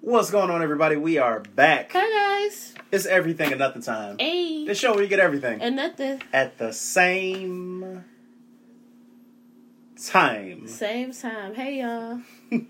[0.00, 0.96] What's going on, everybody?
[0.96, 1.90] We are back.
[1.92, 2.74] Hi guys.
[2.92, 4.18] It's everything and nothing time.
[4.18, 4.64] Hey.
[4.66, 6.22] The show where you get everything And nothing.
[6.32, 8.04] at the same
[10.10, 10.68] time.
[10.68, 11.54] Same time.
[11.54, 12.20] Hey y'all.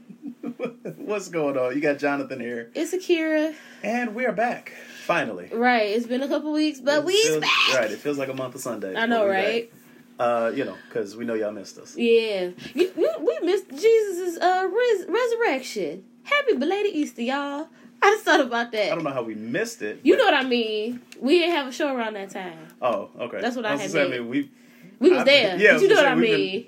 [0.96, 1.74] What's going on?
[1.74, 3.54] You got Jonathan here, It's Akira.
[3.82, 4.72] and we are back
[5.04, 5.50] finally.
[5.52, 5.90] Right.
[5.90, 7.74] It's been a couple weeks, but we feels- back.
[7.74, 8.96] Right, it feels like a month of Sunday.
[8.96, 9.70] I know, right?
[9.70, 9.80] back.
[10.18, 11.95] Uh, you know, because we know y'all missed us.
[11.95, 12.48] Yeah.
[12.74, 16.04] You, you, we missed Jesus' uh, res- resurrection.
[16.27, 17.68] Happy belated Easter, y'all.
[18.02, 18.92] I just thought about that.
[18.92, 20.01] I don't know how we missed it.
[20.02, 21.01] You know what I mean?
[21.20, 22.59] We didn't have a show around that time.
[22.82, 23.41] Oh, okay.
[23.41, 24.14] That's what I was had gonna say.
[24.14, 24.51] I mean, we
[24.98, 25.56] We was I- there.
[25.59, 26.66] yeah, but you know what I say, we've mean?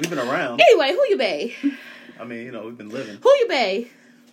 [0.00, 0.60] we've been around.
[0.60, 1.54] Anyway, who you bay?
[2.20, 3.18] I mean, you know, we've been living.
[3.22, 3.88] Who you bay?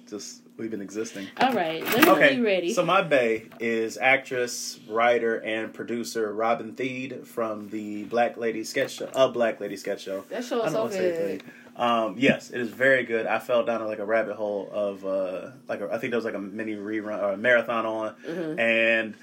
[0.10, 1.28] Just we've been existing.
[1.38, 1.84] All right.
[1.84, 2.74] Let's Okay, be ready.
[2.74, 8.96] so my bae is actress, writer, and producer Robin Thede from the Black Lady Sketch
[8.96, 9.10] Show.
[9.16, 10.24] A Black Lady Sketch Show.
[10.30, 11.44] that show I is so good.
[11.76, 13.26] Um, yes, it is very good.
[13.26, 16.26] I fell down like a rabbit hole of uh, like a, I think there was
[16.26, 18.60] like a mini rerun or a marathon on, Mhm.
[18.60, 19.14] and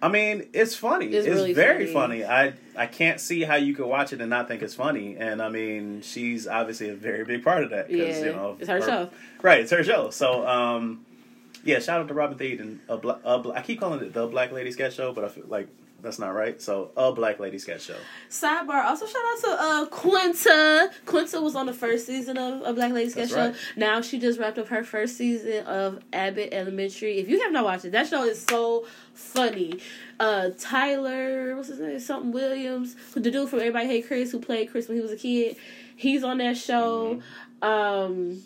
[0.00, 1.06] I mean it's funny.
[1.06, 2.22] It's It's, really very funny.
[2.22, 2.24] funny.
[2.24, 5.16] I I can't see how you could watch it and not think it's funny.
[5.18, 7.88] And I mean she's obviously a very big part of that.
[7.88, 8.18] 'cause, Yeah.
[8.24, 9.10] you know, it's her show.
[9.42, 10.08] Right, it's her show.
[10.10, 11.04] So, um,
[11.64, 14.14] yeah, shout out to Robin Thede and a bla- a bla- I keep calling it
[14.14, 15.68] the Black Lady Sketch Show, but I feel like
[16.00, 16.60] that's not right.
[16.62, 17.96] So, a Black Lady Sketch Show.
[18.30, 18.84] Sidebar.
[18.84, 20.90] Also, shout out to uh Quinta.
[21.06, 23.54] Quinta was on the first season of a Black Lady Sketch right.
[23.54, 23.60] Show.
[23.76, 27.18] Now she just wrapped up her first season of Abbott Elementary.
[27.18, 29.80] If you have not watched it, that show is so funny.
[30.20, 31.98] Uh Tyler, what's his name?
[31.98, 35.12] Something Williams, who the dude from Everybody Hate Chris, who played Chris when he was
[35.12, 35.56] a kid.
[35.96, 37.20] He's on that show.
[37.60, 38.40] Um.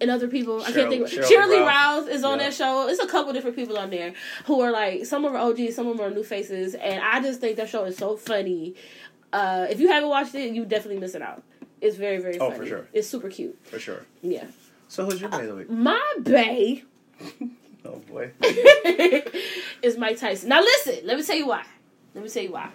[0.00, 0.90] And other people, I can't.
[0.90, 1.06] Think.
[1.08, 2.04] Cheryl Shirley Rouse.
[2.04, 2.44] Rouse is on Yeah.
[2.46, 2.86] that show.
[2.88, 4.12] It's a couple different people on there
[4.44, 7.00] who are like some of them are OGs, some of them are new faces, and
[7.02, 8.74] I just think that show is so funny.
[9.32, 11.42] Uh, if you haven't watched it, you definitely miss it out.
[11.80, 12.58] It's very very Oh, funny.
[12.58, 12.86] for sure.
[12.92, 13.58] It's super cute.
[13.64, 14.04] For sure.
[14.22, 14.44] Yeah.
[14.88, 15.70] So, who's your bae of the week?
[15.70, 16.82] My bae
[17.84, 18.32] Oh, boy.
[19.82, 20.48] is Mike Tyson.
[20.48, 21.64] Now listen, let me tell you why.
[22.14, 22.68] Let me tell you why.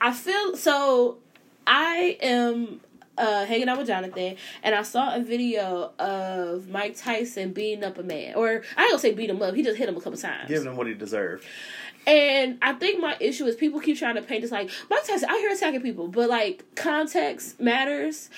[0.00, 1.18] I feel so.
[1.66, 2.80] I am
[3.18, 7.98] uh, hanging out with Jonathan, and I saw a video of Mike Tyson beating up
[7.98, 9.54] a man, or I don't say beat him up.
[9.54, 10.48] He just hit him a couple times.
[10.48, 11.44] Giving him what he deserved.
[12.06, 15.28] And I think my issue is people keep trying to paint this like Mike Tyson.
[15.30, 18.28] I hear attacking people, but like context matters.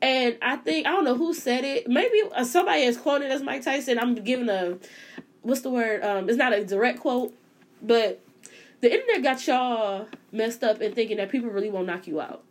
[0.00, 1.88] And I think I don't know who said it.
[1.88, 3.98] Maybe uh, somebody is quoted as Mike Tyson.
[3.98, 4.78] I'm giving a
[5.42, 6.04] what's the word?
[6.04, 7.34] Um, it's not a direct quote,
[7.82, 8.20] but
[8.80, 12.44] the internet got y'all messed up and thinking that people really won't knock you out.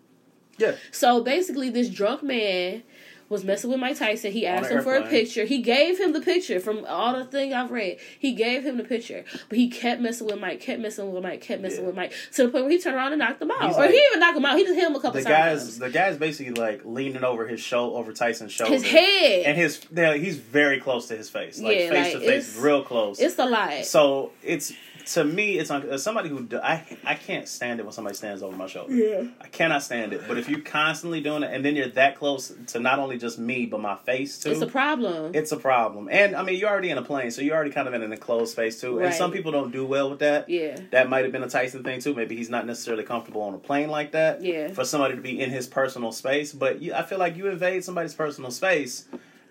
[0.58, 0.76] Yeah.
[0.92, 2.84] So basically, this drunk man
[3.30, 4.32] was messing with Mike Tyson.
[4.32, 5.44] He asked him for a picture.
[5.44, 7.98] He gave him the picture from all the thing I've read.
[8.18, 11.42] He gave him the picture, but he kept messing with Mike, kept messing with Mike,
[11.42, 11.88] kept messing Yeah.
[11.88, 13.64] with Mike to the point where he turned around and knocked him out.
[13.68, 14.58] He's or like- he even knocked him out.
[14.58, 15.26] He just hit him a couple times.
[15.26, 15.64] The times.
[15.66, 18.74] guy's the guy's basically like leaning over his shoulder, over Tyson's shoulder.
[18.74, 19.46] his head.
[19.46, 21.60] And his, yeah, he's very close to his face.
[21.60, 23.20] Like, Yeah, face like, to face, real close.
[23.20, 23.84] it's a lot.
[23.84, 24.72] So it's
[25.14, 28.16] to me, it's un- as somebody who do, I I can't stand it when somebody
[28.16, 28.94] stands over my shoulder.
[28.94, 29.24] Yeah.
[29.40, 30.22] I cannot stand it.
[30.28, 33.40] But if you're constantly doing it, and then you're that close to not only just
[33.40, 35.32] me but my face too, It's a problem.
[35.34, 36.10] it's a problem.
[36.12, 38.12] And I mean, you're already in a plane, so you're already kind of in an
[38.12, 38.98] enclosed space too.
[38.98, 39.06] Right.
[39.08, 40.50] And some people don't do well with that.
[40.50, 40.78] yeah.
[40.92, 42.14] That might have been a Tyson thing too.
[42.14, 44.44] Maybe he's not necessarily comfortable on a plane like that.
[44.44, 44.68] Yeah.
[44.70, 47.84] For somebody to be in his personal space, but you, I feel like you invade
[47.84, 49.06] somebody's personal space,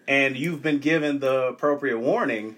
[0.08, 2.56] and you've been given the appropriate warning.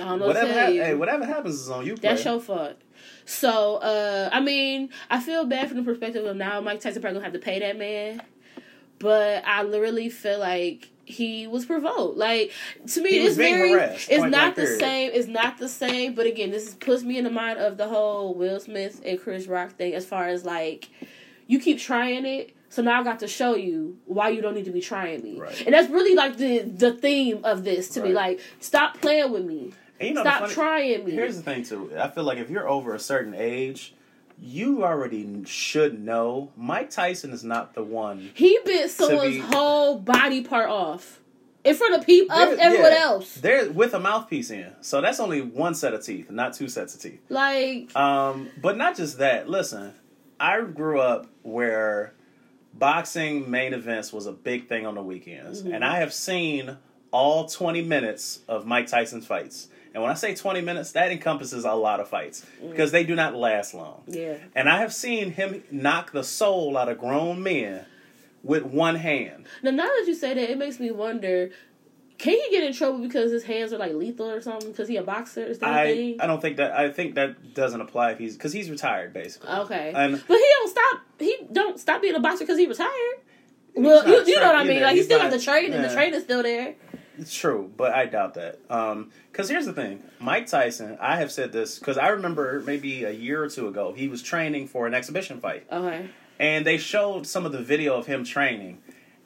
[0.00, 0.82] I don't know Whatever, what to hap- tell you.
[0.82, 1.96] hey, whatever happens is on you.
[1.96, 2.34] That's player.
[2.34, 2.76] your fault.
[3.24, 7.20] So, uh, I mean, I feel bad from the perspective of now Mike Tyson probably
[7.20, 8.22] gonna have to pay that man.
[8.98, 12.16] But I literally feel like he was provoked.
[12.18, 12.52] Like
[12.88, 14.80] to me, it's very, harassed, it's not the period.
[14.80, 15.10] same.
[15.14, 16.14] It's not the same.
[16.14, 19.20] But again, this is, puts me in the mind of the whole Will Smith and
[19.20, 19.94] Chris Rock thing.
[19.94, 20.88] As far as like,
[21.46, 24.66] you keep trying it, so now I got to show you why you don't need
[24.66, 25.38] to be trying me.
[25.40, 25.62] Right.
[25.64, 28.12] And that's really like the the theme of this to me.
[28.12, 29.72] Like, stop playing with me.
[30.00, 31.12] You know, Stop funny- trying me.
[31.12, 31.92] Here's the thing too.
[31.98, 33.94] I feel like if you're over a certain age,
[34.40, 38.30] you already should know Mike Tyson is not the one.
[38.34, 41.20] He bit someone's be- whole body part off
[41.64, 43.34] in front of people, of everyone yeah, else.
[43.34, 46.94] They're with a mouthpiece in, so that's only one set of teeth, not two sets
[46.94, 47.20] of teeth.
[47.28, 49.50] Like, Um, but not just that.
[49.50, 49.92] Listen,
[50.38, 52.14] I grew up where
[52.72, 55.74] boxing main events was a big thing on the weekends, Mhm.
[55.74, 56.78] and I have seen
[57.10, 59.68] all 20 minutes of Mike Tyson's fights.
[59.92, 62.70] And when I say 20 minutes, that encompasses a lot of fights mm.
[62.70, 64.02] because they do not last long.
[64.06, 67.86] yeah, And I have seen him knock the soul out of grown men
[68.42, 69.46] with one hand.
[69.62, 71.50] now now that you say that, it makes me wonder:
[72.18, 74.70] Can he get in trouble because his hands are like lethal or something?
[74.70, 75.42] Because he a boxer?
[75.44, 76.20] Is that a I thing?
[76.20, 79.50] I don't think that I think that doesn't apply if he's because he's retired basically.
[79.50, 80.08] Okay, but
[80.38, 81.00] he don't stop.
[81.18, 83.16] He don't stop being a boxer because he retired.
[83.74, 84.72] Well, you, you know what I mean.
[84.78, 84.84] either.
[84.86, 85.94] Like he He's still not- got the trade, and the yeah.
[85.94, 86.74] trade is still there.
[87.20, 88.58] It's true, but I doubt that.
[88.70, 93.04] Um, because here's the thing Mike Tyson, I have said this because I remember maybe
[93.04, 95.66] a year or two ago, he was training for an exhibition fight.
[95.70, 96.08] Okay.
[96.38, 98.78] And they showed some of the video of him training.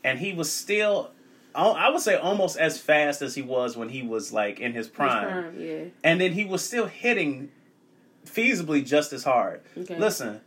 [0.02, 1.12] And he was still,
[1.54, 4.88] I would say, almost as fast as he was when he was like in his
[4.88, 5.30] prime.
[5.30, 5.84] Prime, yeah.
[6.02, 7.50] And then he was still hitting
[8.26, 9.62] feasibly just as hard.
[9.78, 9.98] Okay.
[9.98, 10.40] Listen,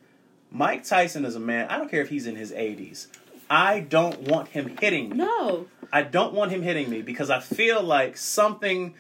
[0.52, 3.08] Mike Tyson is a man, I don't care if he's in his 80s.
[3.50, 5.18] I don't want him hitting me.
[5.18, 5.68] No.
[5.92, 8.94] I don't want him hitting me because I feel like something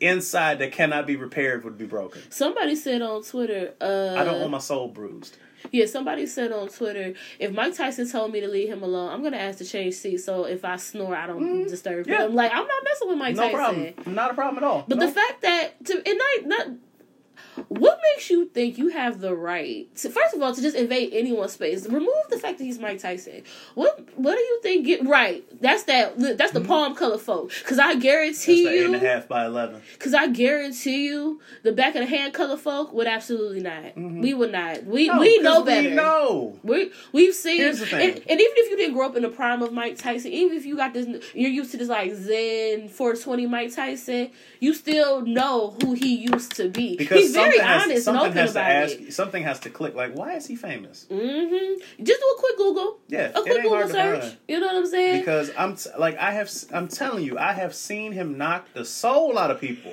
[0.00, 2.20] inside that cannot be repaired would be broken.
[2.30, 5.36] Somebody said on Twitter, uh, I don't want my soul bruised.
[5.72, 9.22] Yeah, somebody said on Twitter, if Mike Tyson told me to leave him alone, I'm
[9.22, 12.12] gonna ask to change seats so if I snore, I don't disturb Mm-hmm.
[12.12, 12.26] yeah.
[12.26, 12.34] him.
[12.34, 13.56] Like I'm not messing with Mike No Tyson.
[13.94, 14.14] problem.
[14.14, 14.84] Not a problem at all.
[14.86, 15.06] But No.
[15.06, 16.66] the fact that to and not not
[17.68, 21.12] what makes you think you have the right to first of all to just invade
[21.12, 21.86] anyone's space?
[21.86, 23.42] Remove the fact that he's Mike Tyson.
[23.74, 24.86] What what do you think?
[24.86, 25.44] Get right.
[25.60, 26.18] That's that.
[26.38, 27.50] That's the palm color folk.
[27.60, 28.00] Because I Mm-hmm.
[28.00, 29.04] That's guarantee the eight and a you.
[29.06, 29.80] half by eleven.
[29.92, 33.96] Because I guarantee you, the back of the hand color folk would absolutely not.
[33.96, 34.84] We would not.
[34.84, 35.88] We No, we know better.
[35.90, 36.58] We know.
[36.62, 38.22] We we've seen, Here's the and, thing.
[38.28, 40.64] and even if you didn't grow up in the prime of Mike Tyson, even if
[40.66, 44.30] you got this, you're used to this like Zen 420 Mike Tyson.
[44.60, 46.96] You still know who he used to be.
[46.96, 48.92] Because He's very something has, honest and open has to about ask.
[49.00, 49.12] it.
[49.12, 49.94] Something has to click.
[49.94, 51.06] Like, why is he famous?
[51.10, 52.02] Mm-hmm.
[52.04, 54.34] Just do a quick Google, Yeah, a quick Google search.
[54.48, 55.20] You know what I'm saying?
[55.20, 56.50] Because I'm t- like I have.
[56.72, 59.92] I'm telling you, I have seen him knock the soul out of people.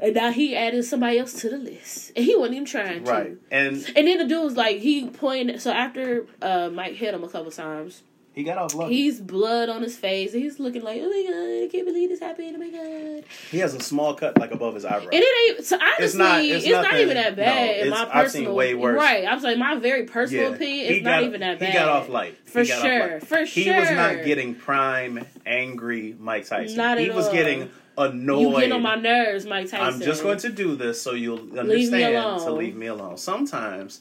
[0.00, 3.10] and now he added somebody else to the list, and he wasn't even trying to.
[3.10, 5.60] Right, and And then the dude was like, he pointed.
[5.62, 8.02] So after uh, Mike hit him a couple times,
[8.34, 8.94] he got off lucky.
[8.94, 12.01] he's blood on his face, and he's looking like, oh my god, I can't believe
[12.32, 12.56] happened.
[12.56, 13.24] Oh my god.
[13.50, 15.08] He has a small cut like above his eyebrow.
[15.12, 16.04] And it ain't so honestly.
[16.04, 16.44] It's It's not- not.
[16.44, 18.22] it's not even that bad no, in my personal.
[18.24, 18.96] I've seen way worse.
[18.98, 20.86] Right, I'm saying my very personal opinion.
[20.86, 21.68] He It's not even that bad.
[21.68, 22.36] He got off light.
[22.48, 23.26] For off sure, light.
[23.26, 23.74] for He sure.
[23.74, 26.76] He was not getting prime, angry Mike Tyson.
[26.76, 27.32] Not he was all.
[27.32, 28.40] getting annoyed.
[28.54, 29.80] You get on my nerves, Mike Tyson.
[29.86, 33.16] I'm just going to do this so you'll understand to leave me alone.
[33.18, 34.00] Sometimes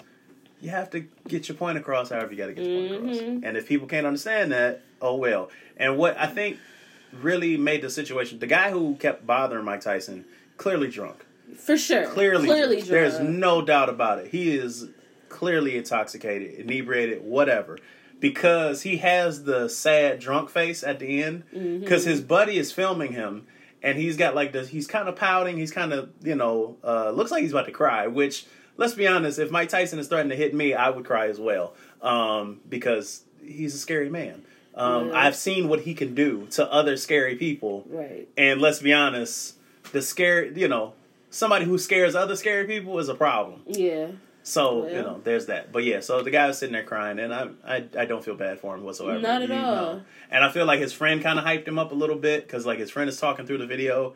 [0.61, 3.17] you have to get your point across however you got to get your point Mhm.
[3.17, 3.43] across.
[3.43, 5.49] And if people can't understand that, oh well.
[5.77, 6.57] And what I think
[7.13, 10.25] really made the situation, the guy who kept bothering Mike Tyson,
[10.57, 11.25] clearly drunk.
[11.57, 12.07] For sure.
[12.07, 12.89] Clearly, Clearly drunk.
[12.89, 14.27] There's no doubt about it.
[14.27, 14.89] He is
[15.29, 17.77] clearly intoxicated, inebriated, whatever.
[18.19, 21.43] Because he has the sad drunk face at the end.
[21.53, 21.79] Mm-hmm.
[21.79, 23.47] Because his buddy is filming him,
[23.81, 24.69] and he's got like this.
[24.69, 25.57] He's kind of pouting.
[25.57, 28.05] He's kind of you know uh, looks like he's about to cry.
[28.05, 28.45] Which
[28.77, 31.39] let's be honest, if Mike Tyson is threatening to hit me, I would cry as
[31.39, 31.73] well.
[32.03, 34.43] Um, because he's a scary man.
[34.75, 35.13] Um, Yeah.
[35.19, 37.83] I've seen what he can do to other scary people.
[37.89, 38.27] Right.
[38.37, 39.55] And let's be honest,
[39.91, 40.93] the scare, you know,
[41.29, 43.61] somebody who scares other scary people is a problem.
[43.67, 44.07] Yeah.
[44.43, 45.71] So you know, there's that.
[45.71, 48.33] But yeah, so the guy was sitting there crying, and I, I, I don't feel
[48.33, 49.19] bad for him whatsoever.
[49.19, 49.75] Not at You all.
[49.75, 50.01] know.
[50.31, 52.65] And I feel like his friend kind of hyped him up a little bit because
[52.65, 54.13] like his friend is talking through the video,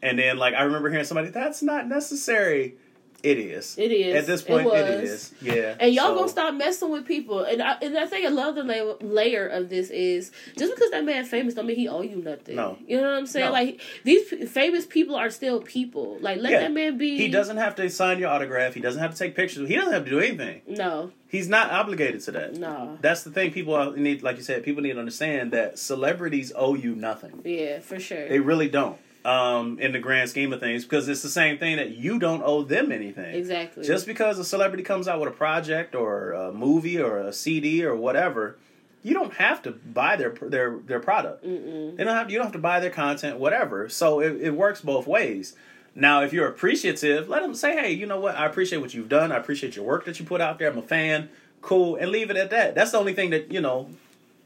[0.00, 2.76] and then like I remember hearing somebody, "That's not necessary."
[3.22, 3.76] It is.
[3.76, 4.14] It is.
[4.14, 5.32] At this point, it was.
[5.42, 5.74] Yeah.
[5.80, 7.40] And y'all So- gonna stop messing with people.
[7.42, 11.24] And I, and I think another la- layer of this is just because that man
[11.24, 12.54] famous don't mean he owe you nothing.
[12.54, 12.78] No.
[12.86, 13.46] You know what I'm saying?
[13.46, 13.52] No.
[13.52, 16.18] Like these p- famous people are still people.
[16.20, 16.60] Like let Yeah.
[16.60, 17.16] that man be.
[17.18, 18.74] He doesn't have to sign your autograph.
[18.74, 19.68] He doesn't have to take pictures.
[19.68, 20.62] He doesn't have to do anything.
[20.68, 21.10] No.
[21.28, 22.54] He's not obligated to that.
[22.54, 22.98] No.
[23.02, 23.50] That's the thing.
[23.50, 27.42] People need, like you said, people need to understand that celebrities owe you nothing.
[27.44, 28.28] Yeah, for sure.
[28.28, 28.96] They really don't.
[29.28, 32.42] Um, in the grand scheme of things, because it's the same thing that you don't
[32.42, 33.34] owe them anything.
[33.34, 33.84] exactly.
[33.84, 37.84] Just because a celebrity comes out with a project or a movie or a CD
[37.84, 38.56] or whatever,
[39.02, 41.44] you don't have to buy their their their product.
[41.44, 41.96] Mm-mm.
[41.96, 43.88] They don't have you don't have to buy their content, whatever.
[43.88, 45.54] So it, it works both ways.
[45.94, 48.34] Now, if you're appreciative, let them say, "Hey, you know what?
[48.36, 49.30] I appreciate what you've done.
[49.32, 50.70] I appreciate your work that you put out there.
[50.70, 51.28] I'm a fan.
[51.60, 52.74] Cool," and leave it at that.
[52.74, 53.90] That's the only thing that you know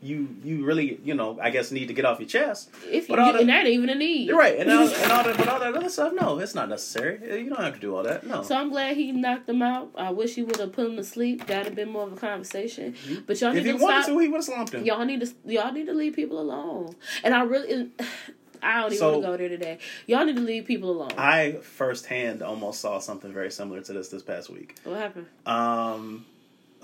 [0.03, 2.71] you you really you know I guess need to get off your chest.
[2.91, 4.27] If you, But all the- and that ain't even a need.
[4.27, 6.69] You're right, and all, and all that, but all that other stuff, no, it's not
[6.69, 7.21] necessary.
[7.43, 8.27] You don't have to do all that.
[8.27, 8.43] No.
[8.43, 9.91] So I'm glad he knocked him out.
[9.95, 11.47] I wish he would have put him to sleep.
[11.47, 12.95] That'd have been more of a conversation.
[13.27, 13.59] But y'all Mm-hmm.
[13.59, 14.13] if need he to wanted stop.
[14.15, 14.85] to, he would have slumped him.
[14.85, 16.95] Y'all need to y'all need to leave people alone.
[17.23, 17.91] And I really
[18.65, 19.79] I don't even So- want to go there today.
[20.07, 21.11] Y'all need to leave people alone.
[21.19, 24.77] I firsthand almost saw something very similar to this this past week.
[24.85, 25.27] what happened?
[25.47, 26.27] Um,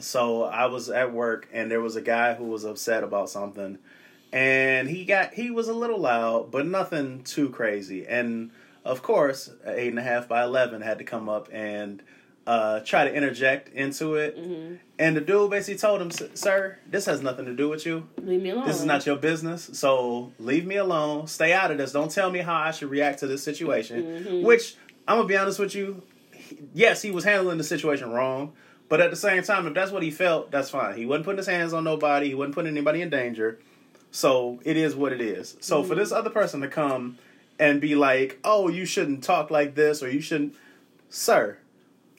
[0.01, 3.79] so I was at work and there was a guy who was upset about something,
[4.33, 8.07] and he got he was a little loud, but nothing too crazy.
[8.07, 8.51] And
[8.85, 12.03] of course, eight and a half by eleven had to come up and
[12.47, 14.35] uh, try to interject into it.
[14.37, 18.09] hmm And the dude basically told him, "Sir, this has nothing to do with you.
[18.23, 18.67] Leave me alone.
[18.67, 19.69] This is not your business.
[19.75, 21.27] So leave me alone.
[21.27, 21.93] Stay out of this.
[21.93, 24.43] Don't tell me how I should react to this situation." Mhm.
[24.43, 24.77] Which
[25.07, 26.03] I'm gonna be honest with you.
[26.73, 28.53] Yes, he was handling the situation wrong,
[28.89, 30.97] but at the same time, if that's what he felt, that's fine.
[30.97, 32.29] He wasn't putting his hands on nobody.
[32.29, 33.59] He wasn't putting anybody in danger.
[34.11, 35.57] So it is what it is.
[35.61, 36.01] So for mm-hmm.
[36.01, 37.19] this other person to come
[37.59, 40.55] and be like, "Oh, you shouldn't talk like this," or "You shouldn't,"
[41.11, 41.59] sir,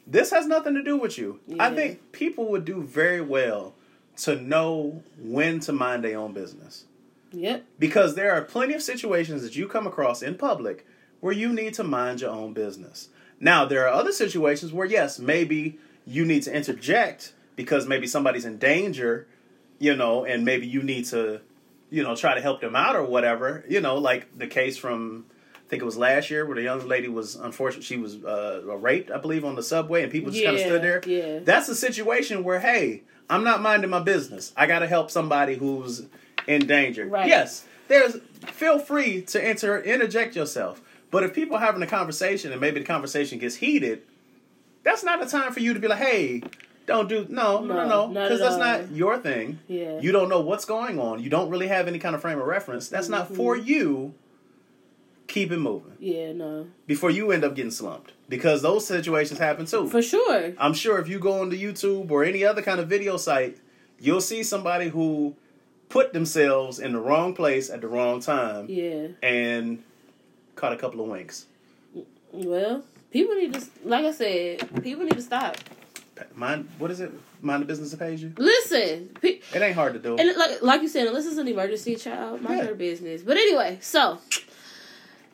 [0.06, 1.40] this has nothing to do with you.
[1.60, 3.74] I think people would do very well
[4.18, 6.86] to know when to mind their own business
[7.32, 7.64] Yep.
[7.78, 10.86] because there are plenty of situations that you come across in public
[11.20, 13.10] where you need to mind your own business.
[13.40, 15.78] Now, there are other situations where, yes, maybe
[16.10, 19.28] you need to interject because maybe somebody's in danger,
[19.78, 21.42] you know, and maybe you need to,
[21.90, 23.64] you know, try to help them out or whatever.
[23.70, 25.26] You know, like the case from,
[25.56, 27.84] I think it was last year where the young lady was unfortunate.
[27.84, 30.82] She was uh, raped, I believe, on the subway, and people just kind of stood
[30.82, 31.02] there.
[31.06, 31.40] yeah.
[31.40, 34.52] That's a situation where, hey, I'm not minding my business.
[34.58, 36.08] I got to help somebody who's
[36.48, 37.06] in danger.
[37.06, 37.28] Right.
[37.28, 38.18] Yes, there's.
[38.48, 40.82] Feel free to enter interject yourself.
[41.12, 44.02] But if people are having a conversation and maybe the conversation gets heated,
[44.84, 46.42] that's not a time for you to be like, "Hey,
[46.86, 49.60] don't do no, no, no, No, no," because that's not your thing.
[49.68, 50.00] Yeah.
[50.00, 51.22] You don't know what's going on.
[51.24, 52.88] You don't really have any kind of frame of reference.
[52.90, 53.68] That's not for Mm-hmm.
[53.68, 54.14] you.
[55.28, 56.66] Keep it moving Yeah, no.
[56.88, 59.88] before you end up getting slumped because those situations happen too.
[59.88, 60.54] For sure.
[60.58, 63.60] I'm sure if you go onto YouTube or any other kind of video site,
[64.00, 65.36] you'll see somebody who
[65.88, 69.10] put themselves in the wrong place at the wrong time Yeah.
[69.22, 69.84] and
[70.56, 71.46] caught a couple of winks.
[72.32, 75.58] Well, people need to, like I said, people need to stop.
[76.36, 77.12] Mind what is it?
[77.42, 78.34] Mind the business that pays you.
[78.38, 80.18] Listen, pe- It ain't hard to do.
[80.18, 82.66] and like like you said, unless it's an emergency, child, mind Yeah.
[82.66, 83.22] your business.
[83.22, 84.18] But anyway, so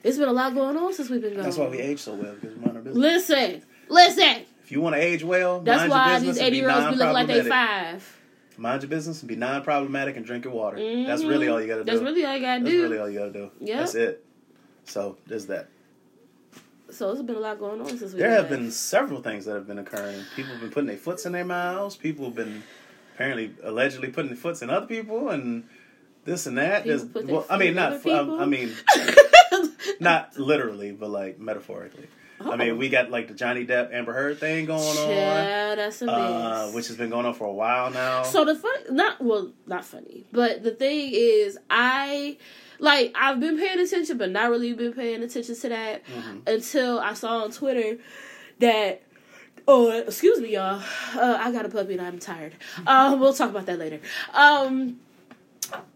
[0.04, 1.44] it's been a lot going on since we've been gone.
[1.44, 3.02] That's why we age so well because we mind our business.
[3.30, 4.46] Listen, listen.
[4.64, 6.96] If you want to age well, That's mind why your these eighty year olds be
[6.98, 8.18] looking like they five.
[8.58, 10.78] Mind your business and be non-problematic and drink your water.
[10.78, 11.30] That's Mhm.
[11.30, 11.92] really all you got to do.
[11.92, 12.66] That's really all you gotta do.
[12.66, 13.52] That's really all you got to do.
[13.60, 13.78] Yep.
[13.80, 14.24] That's it.
[14.86, 15.68] So there's that.
[16.90, 18.20] So there's been a lot going on since we.
[18.20, 20.22] There have been several things that have been occurring.
[20.36, 21.96] People have been putting their foots in their mouths.
[21.96, 22.64] People have been
[23.16, 25.64] apparently allegedly putting their foots in other people and
[26.26, 26.84] this and that.
[26.84, 28.06] People There's- their well, I mean, not.
[28.06, 28.20] I.
[28.42, 28.74] I mean,
[30.00, 32.08] not literally, but like metaphorically.
[32.40, 32.76] I mean, Oh.
[32.76, 36.72] we got like the Johnny Depp Amber Heard thing going on, Child, that's a uh,
[36.72, 38.24] which has been going on for a while now.
[38.24, 42.38] So the fun, not well, not funny, but the thing is, I
[42.80, 46.48] like I've been paying attention, but not really been paying attention to that Mhm.
[46.48, 47.98] until I saw on Twitter
[48.60, 49.02] that.
[49.68, 50.80] Oh, excuse me, y'all.
[51.16, 52.54] Uh, I got a puppy and I'm tired.
[52.88, 54.00] Um, we'll talk about that later.
[54.34, 55.00] Um,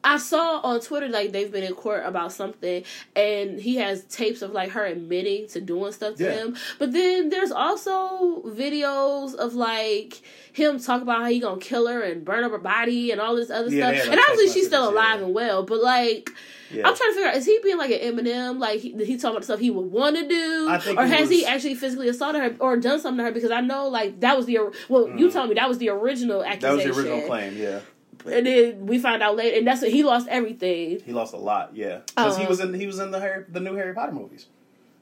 [0.04, 2.84] I saw on Twitter like they've been in court about something,
[3.16, 6.32] and he has tapes of like her admitting to doing stuff to Yeah.
[6.32, 6.58] him.
[6.80, 10.22] But then there's also videos of like
[10.54, 13.36] him talk about how he gonna kill her and burn up her body and all
[13.36, 13.96] this other Yeah, stuff.
[13.96, 15.26] had, like, and obviously she's still alive yeah.
[15.26, 16.32] and well, but like
[16.72, 16.88] yeah.
[16.88, 19.32] I'm trying to figure out is he being like an Eminem, like he, he talking
[19.38, 22.56] about stuff he would want to do, or he has he actually physically assaulted her
[22.60, 23.32] or done something to her?
[23.32, 26.42] Because I know like that was the well, you told me that was the original
[26.42, 26.60] Mm-hmm.
[26.62, 26.88] that accusation.
[26.90, 27.58] was the original claim.
[27.58, 27.80] Yeah,
[28.26, 31.00] And then we find out later, and that's what he lost everything.
[31.06, 31.72] he lost a lot.
[31.76, 34.12] Yeah, because he Um, was in he was in the Harry, the new Harry Potter
[34.12, 34.46] movies.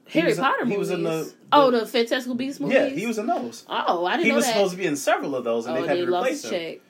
[0.06, 0.78] He Harry in- Potter he movies.
[0.78, 2.76] was in the- oh, the- the Fantastical Beasts movies.
[2.76, 3.64] Yeah, he was in those.
[3.68, 4.32] Oh, I didn't know.
[4.32, 4.52] He was that.
[4.54, 6.48] supposed to be in several of those, and oh, they had to lost replace the
[6.48, 6.72] him.
[6.74, 6.80] check.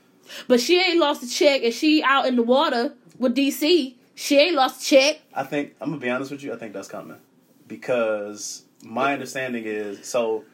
[0.46, 3.94] But she ain't lost a check, and she out in the water with DC.
[4.14, 5.20] She ain't lost a check.
[5.34, 6.52] I think I'm gonna be honest with you.
[6.52, 7.16] I think that's coming
[7.66, 10.44] because my understanding is so.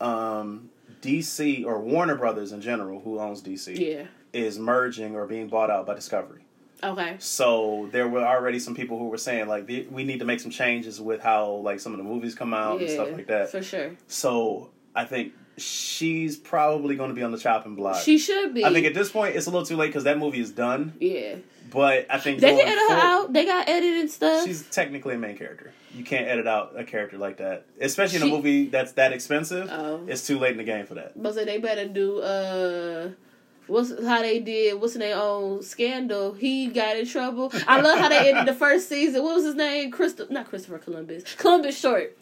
[0.00, 4.04] Um, DC or Warner Brothers in general, who owns DC, Yeah.
[4.34, 6.40] Is merging or being bought out by Discovery.
[6.82, 7.16] Okay.
[7.18, 10.40] So there were already some people who were saying like the- we need to make
[10.40, 13.50] some changes with how like some of the movies come out and stuff like that.
[13.50, 13.92] For sure.
[14.08, 18.02] So I think she's probably going to be on the chopping block.
[18.02, 18.64] She should be.
[18.64, 20.92] I think at this point it's a little too late because that movie is done.
[21.00, 21.36] yeah.
[21.70, 23.32] But I think They can edit her out.
[23.32, 24.44] They got edited stuff.
[24.46, 25.72] She's technically a main character.
[25.92, 29.12] You can't edit out a character like that, especially in She- a movie that's that
[29.12, 29.68] expensive.
[29.72, 30.02] Oh.
[30.06, 31.20] It's too late in the game for that.
[31.20, 33.08] But say they better do uh
[33.66, 36.32] what's how they did what's in their own scandal.
[36.34, 37.52] He got in trouble.
[37.66, 39.22] I love how they ended the first season.
[39.22, 39.90] What was his name?
[39.90, 41.24] Christo not Christopher Columbus.
[41.36, 42.16] Columbus Short.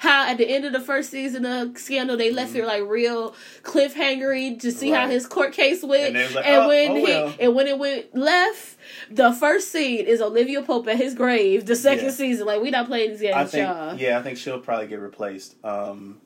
[0.00, 3.34] How at the end of the first season of Scandal they left it like real
[3.62, 5.10] cliffhangery to see how Mm-hmm.
[5.12, 6.16] His court case went.
[6.16, 8.76] And like, and "Oh, when oh he well." and when it went left,
[9.10, 11.66] the first scene is Olivia Pope at his grave.
[11.66, 12.10] The second Yeah.
[12.12, 13.96] season, like we not playing these games, I think y'all.
[13.96, 15.56] yeah, I think she'll probably get replaced.
[15.64, 16.20] Um,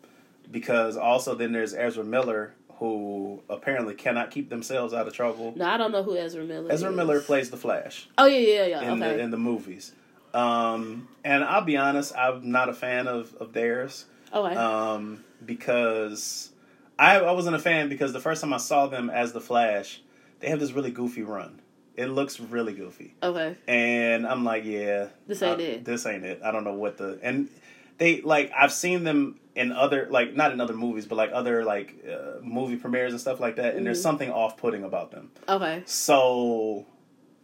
[0.50, 5.54] because also then there's Ezra Miller who apparently cannot keep themselves out of trouble.
[5.56, 6.71] No, I don't know who Ezra Miller.
[6.71, 6.97] Ezra is.
[6.97, 8.92] Miller plays the Flash Oh yeah, yeah, yeah.
[8.92, 9.16] in okay.
[9.16, 9.92] the in the movies.
[10.35, 14.04] Um, and I'll be honest, I'm not a fan of of theirs.
[14.33, 14.54] okay.
[14.56, 16.50] um, because
[16.99, 20.00] I, I wasn't a fan because the first time I saw them as the Flash,
[20.40, 21.61] they have this really goofy run.
[21.95, 23.56] It looks really goofy, okay.
[23.66, 25.85] and I'm like, yeah, This ain't uh, it.
[25.87, 26.42] This ain't it.
[26.45, 27.49] I don't know what the and
[27.97, 28.52] they like.
[28.54, 32.40] I've seen them in other like not in other movies, but like other like uh,
[32.42, 33.75] movie premieres and stuff like that.
[33.75, 34.02] And there's Mhm.
[34.02, 35.30] something off putting about them.
[35.48, 35.82] Okay.
[35.86, 36.86] So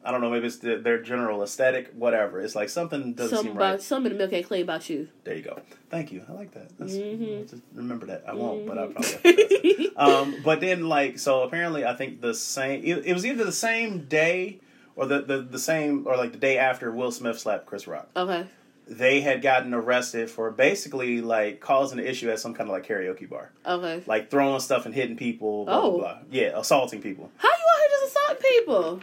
[0.04, 0.30] I don't know.
[0.30, 2.40] Maybe it's the, their general aesthetic, whatever.
[2.40, 3.80] It's like something doesn't Some seem about right.
[3.82, 5.08] some in the milk ain't clean about you.
[5.24, 5.60] There you go.
[5.90, 6.24] Thank you.
[6.28, 6.76] I like that.
[6.78, 7.48] That's, Mhm.
[7.50, 8.24] just remember that.
[8.26, 9.10] I won't, but I probably.
[9.12, 12.82] Have to um, but then, like, so apparently, I think the same.
[12.84, 14.58] It, it was either the same day
[14.96, 18.08] or the, the the same or like the day after Will Smith slapped Chris Rock.
[18.16, 18.44] Okay.
[18.88, 22.86] They had gotten arrested for basically like causing an issue at some kind of like
[22.86, 24.02] karaoke bar, Okay.
[24.06, 25.64] like throwing stuff and hitting people.
[25.66, 25.90] Blah Oh.
[25.92, 26.18] blah blah.
[26.30, 27.30] Yeah, assaulting people.
[27.36, 29.00] How you out here just assaulting people?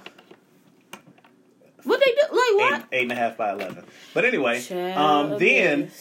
[1.83, 2.21] What they do?
[2.35, 2.85] Like Eight, what?
[2.91, 3.85] eight and a half by eleven.
[4.13, 5.91] But anyway, Child um, then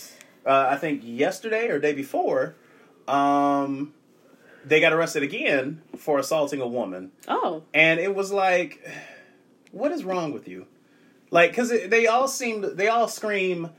[0.45, 2.57] uh, I think yesterday or day before,
[3.07, 3.95] um,
[4.65, 7.63] they got arrested again for assaulting a woman, Oh.
[7.73, 8.85] and it was like,
[9.71, 10.67] what is wrong with you?
[11.31, 13.71] Like, because they all seem they all scream,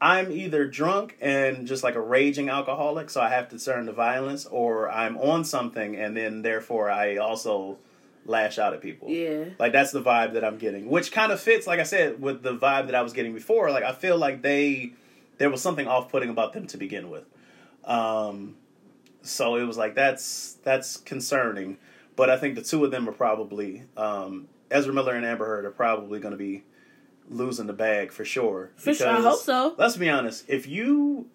[0.00, 3.92] I'm either drunk and just like a raging alcoholic, so I have to turn to
[3.92, 7.78] violence, or I'm on something and then therefore I also
[8.24, 9.08] lash out at people.
[9.08, 9.46] Yeah.
[9.58, 12.42] Like that's the vibe that I'm getting, which kind of fits, like I said, with
[12.42, 13.70] the vibe that I was getting before.
[13.70, 14.92] Like I feel like they,
[15.38, 17.24] there was something off-putting about them to begin with.
[17.84, 18.56] Um,
[19.22, 21.78] so it was like that's that's concerning.
[22.16, 25.64] But I think the two of them are probably um, Ezra Miller and Amber Heard
[25.64, 26.64] are probably going to be
[27.28, 28.70] losing the bag for sure.
[28.76, 29.08] For sure.
[29.08, 29.74] I hope so.
[29.78, 30.44] Let's be honest.
[30.48, 31.26] If you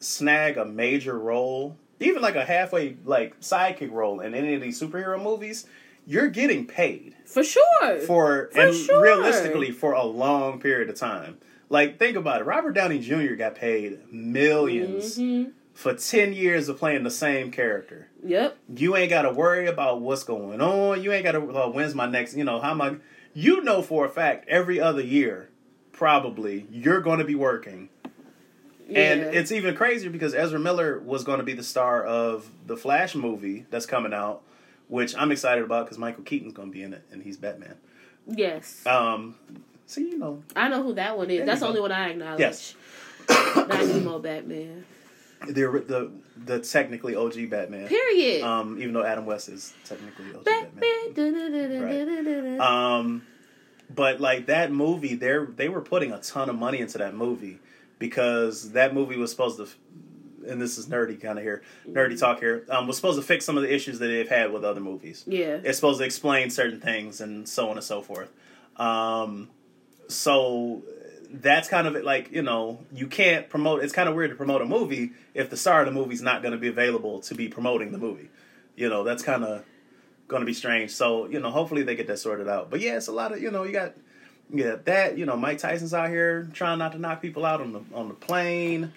[0.00, 4.80] snag a major role, even like a halfway like sidekick role in any of these
[4.80, 5.66] superhero movies,
[6.06, 7.98] you're getting paid For sure.
[8.06, 9.02] for, For and sure.
[9.02, 11.38] realistically for a long period of time.
[11.68, 12.44] Like think about it.
[12.44, 13.34] Robert Downey Jr.
[13.34, 15.52] got paid 1000000s Mhm.
[15.74, 18.08] for ten years of playing the same character.
[18.24, 18.56] Yep.
[18.74, 21.02] You ain't got to worry about what's going on.
[21.02, 22.36] You ain't got to uh, when's my next.
[22.36, 22.96] You know how am I?
[23.38, 25.48] You know for a fact every other year,
[25.92, 27.88] probably you're going to be working.
[28.92, 32.76] And it's even crazier because Ezra Miller was going to be the star of the
[32.76, 34.42] Flash movie that's coming out,
[34.88, 37.76] which I'm excited about because Michael Keaton's going to be in it and he's Batman.
[38.26, 38.84] yes.
[38.84, 39.36] Um,
[39.86, 41.36] so you know, I know who that one is.
[41.36, 42.40] There That's the only one I acknowledge.
[42.40, 42.74] Yes.
[43.28, 43.68] Not
[44.22, 44.84] Batman.
[45.46, 45.52] The
[45.86, 46.10] the
[46.44, 47.88] the technically OG Batman.
[47.88, 48.42] Period.
[48.42, 51.12] Um, even though Adam West is technically OG Batman.
[51.14, 52.60] Batman.
[52.60, 53.22] Um,
[53.94, 57.58] but like that movie, they they were putting a ton of money into that movie
[57.98, 59.66] because that movie was supposed to,
[60.50, 63.44] and this is nerdy kind of here, nerdy talk here, um, was supposed to fix
[63.44, 65.24] some of the issues that they've had with other movies.
[65.26, 65.58] yeah.
[65.64, 68.30] It's supposed to explain certain things and so on and so forth.
[68.76, 69.48] Um,
[70.08, 70.82] so
[71.30, 72.04] that's kind of it.
[72.04, 73.82] Like you know, you can't promote.
[73.82, 76.42] It's kind of weird to promote a movie if the star of the movie's not
[76.42, 78.28] going to be available to be promoting the movie.
[78.76, 79.64] You know, that's kind of
[80.28, 80.90] going to be strange.
[80.92, 82.70] So you know, hopefully they get that sorted out.
[82.70, 83.94] But yeah, it's a lot of you know, you got
[84.54, 85.18] got that.
[85.18, 88.08] You know, Mike Tyson's out here trying not to knock people out on the on
[88.08, 88.92] the plane.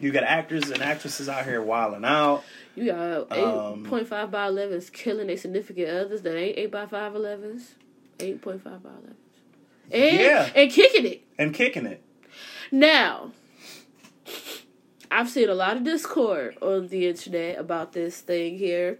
[0.00, 2.42] You got actors and actresses out here wilding out.
[2.74, 7.12] You got Um, 8.5 by 11s killing their significant others that ain't 8 by 5
[7.12, 7.62] 11s.
[8.18, 9.14] 8.5 by 11s.
[9.90, 10.50] And, Yeah.
[10.54, 11.22] and kicking it.
[11.38, 12.02] and kicking it.
[12.72, 13.32] Now,
[15.10, 18.98] I've seen a lot of discord on the internet about this thing here.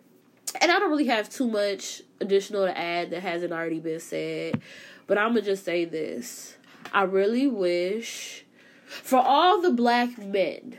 [0.61, 4.61] And I don't really have too much additional to add that hasn't already been said.
[5.07, 6.57] But I'm going to just say this.
[6.93, 8.45] I really wish
[8.87, 10.77] for all the black men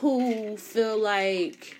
[0.00, 1.76] who feel like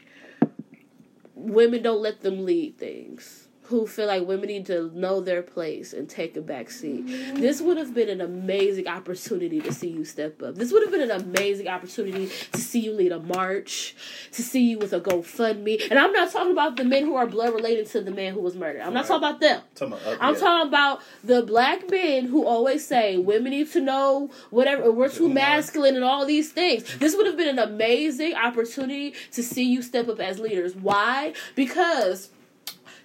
[1.35, 3.40] women don't let them lead things,
[3.71, 7.07] who feel like women need to know their place and take a back seat.
[7.37, 10.57] This would have been an amazing opportunity to see you step up.
[10.57, 13.95] This would have been an amazing opportunity to see you lead a march,
[14.33, 15.89] to see you with a GoFundMe.
[15.89, 18.41] And I'm not talking about the men who are blood related to the man who
[18.41, 18.83] was murdered.
[18.83, 19.09] I'm not Right.
[19.09, 19.63] talking about them.
[19.77, 23.81] Talking about, uh, I'm talking about the black men who always say women need to
[23.81, 26.99] know whatever we're too masculine and all these things.
[26.99, 30.75] This would have been an amazing opportunity to see you step up as leaders.
[30.75, 31.35] Why?
[31.55, 32.31] Because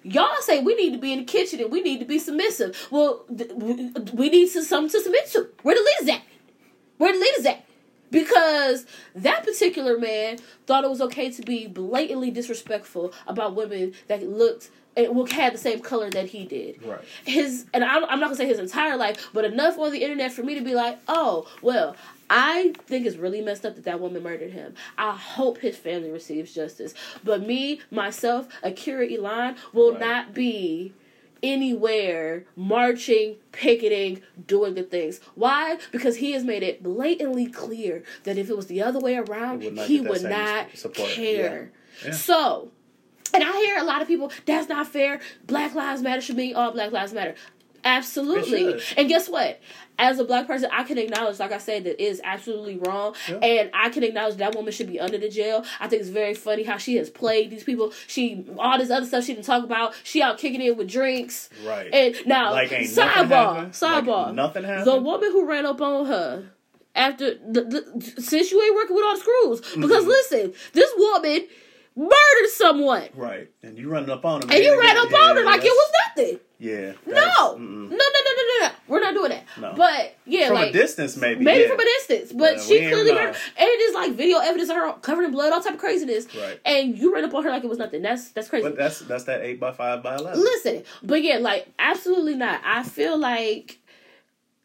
[0.06, 2.88] y'all say we need to be in the kitchen and we need to be submissive.
[2.92, 5.50] Well, we need to something to submit to.
[5.64, 6.22] Where the leaders at?
[6.98, 7.66] Where the leaders at?
[8.12, 10.38] Because that particular man
[10.68, 15.58] thought it was okay to be blatantly disrespectful about women that looked and had the
[15.58, 17.00] same color that he did Right.
[17.26, 20.32] his and I'm, I'm not gonna say his entire life, but enough on the internet
[20.32, 21.96] for me to be like, oh well,
[22.30, 24.74] I think it's really messed up that that woman murdered him.
[24.98, 26.94] I hope his family receives justice.
[27.24, 30.00] But me, myself, Akira Elon will Right.
[30.02, 30.94] not be
[31.44, 35.20] anywhere marching, picketing, doing the things.
[35.36, 35.78] Why?
[35.92, 39.62] Because he has made it blatantly clear that if it was the other way around,
[39.62, 41.72] He would not he would not care.
[42.02, 42.08] Yeah.
[42.08, 42.12] Yeah.
[42.14, 42.72] So,
[43.34, 45.20] and I hear a lot of people, that's not fair.
[45.46, 47.36] Black Lives Matter should mean all Black Lives Matter.
[47.84, 48.82] Absolutely.
[48.98, 49.60] And guess what?
[49.98, 53.16] As a black person, I can acknowledge, like I said, that is absolutely wrong.
[53.30, 53.36] Yeah.
[53.38, 55.64] And I can acknowledge that woman should be under the jail.
[55.80, 57.94] I think it's very funny how she has played these people.
[58.08, 59.94] She all this other stuff she didn't talk about.
[60.04, 61.50] She out kicking it with drinks.
[61.66, 61.94] Right.
[61.94, 64.26] And now Like, sidebar, sidebar.
[64.28, 64.88] Like, nothing happened?
[64.88, 66.44] The woman who ran up on her
[66.96, 67.62] after the,
[68.16, 69.62] the since you ain't working with all the screws.
[69.80, 70.08] Because Mhm.
[70.08, 71.48] listen, this woman
[71.96, 73.10] murdered someone.
[73.16, 73.50] Right.
[73.64, 74.52] And you running up on him.
[74.52, 76.40] And you ran up on her like it was nothing.
[76.58, 76.94] Yeah.
[77.06, 78.70] No, no, no, no, no, no, no.
[78.88, 79.44] We're not doing that.
[79.60, 79.74] No.
[79.76, 81.44] But yeah, From like a distance, maybe.
[81.44, 83.36] maybe from a distance, but she clearly murdered.
[83.58, 86.34] And it is like video evidence of her covered in blood, all type of craziness.
[86.36, 86.60] Right.
[86.66, 88.02] And you ran up on her like it was nothing.
[88.02, 88.68] That's that's crazy.
[88.68, 90.40] But that's that's that eight by five by eleven.
[90.40, 92.62] Listen, but yeah, like absolutely not.
[92.64, 93.80] I feel like,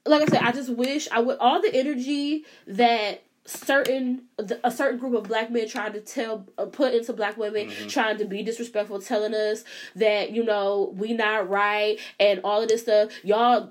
[0.06, 4.22] like I said, I just wish I would all the energy that certain
[4.64, 7.88] a certain group of black men trying to tell uh, put into black women Mm-hmm.
[7.88, 9.64] trying to be disrespectful telling us
[9.96, 13.10] that you know we not right and all of this stuff.
[13.24, 13.70] Y'all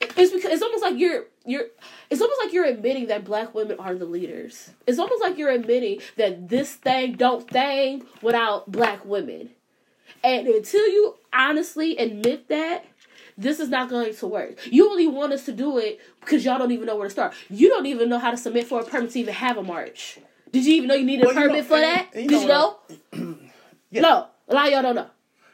[0.00, 1.64] it's because it's almost like you're you're
[2.10, 4.70] it's almost like you're admitting that black women are the leaders.
[4.86, 9.50] It's almost like you're admitting that this thing don't thing without black women.
[10.22, 12.86] And until you honestly admit that,
[13.36, 14.58] this is not going to work.
[14.70, 17.34] You only want us to do it because y'all don't even know where to start.
[17.50, 20.18] You don't even know how to submit for a permit to even have a march.
[20.52, 22.08] Did you even know you needed Well, a permit know- for and- that?
[22.14, 22.76] and you Did you know
[23.12, 23.36] know?
[23.90, 24.00] Yeah.
[24.02, 24.26] No.
[24.48, 25.06] A lot of y'all don't know.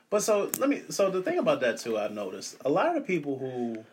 [0.08, 0.82] But so let me.
[0.90, 3.84] So the thing about that too, I've noticed a lot of people who,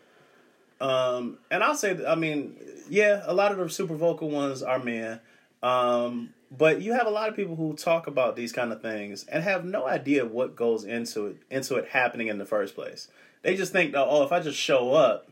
[0.84, 2.56] um, and I'll say, I mean,
[2.88, 5.20] yeah, a lot of the super vocal ones are men,
[5.62, 9.24] um, but you have a lot of people who talk about these kind of things
[9.24, 13.08] and have no idea what goes into it, into it happening in the first place.
[13.48, 15.30] They just think, that, oh, if I just show up,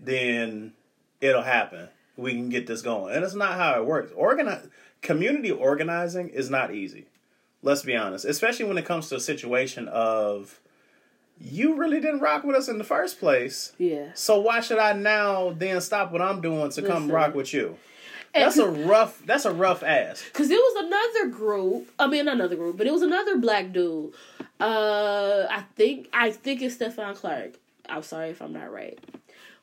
[0.00, 0.72] then
[1.20, 1.88] it'll happen.
[2.16, 4.10] We can get this going, and it's not how it works.
[4.16, 4.68] Organize
[5.02, 7.04] community organizing is not easy.
[7.62, 10.60] Let's be honest, especially when it comes to a situation of
[11.38, 13.72] you really didn't rock with us in the first place.
[13.76, 14.12] Yeah.
[14.14, 17.76] So why should I now then stop what I'm doing to come rock with you?
[18.34, 19.22] That's a rough.
[19.26, 20.24] That's a rough ass.
[20.32, 21.90] Cause it was another group.
[21.98, 24.12] I mean, not another group, but it was another black dude.
[24.58, 27.58] Uh, I think I think it's Stephon Clark.
[27.88, 28.98] I'm sorry if I'm not right.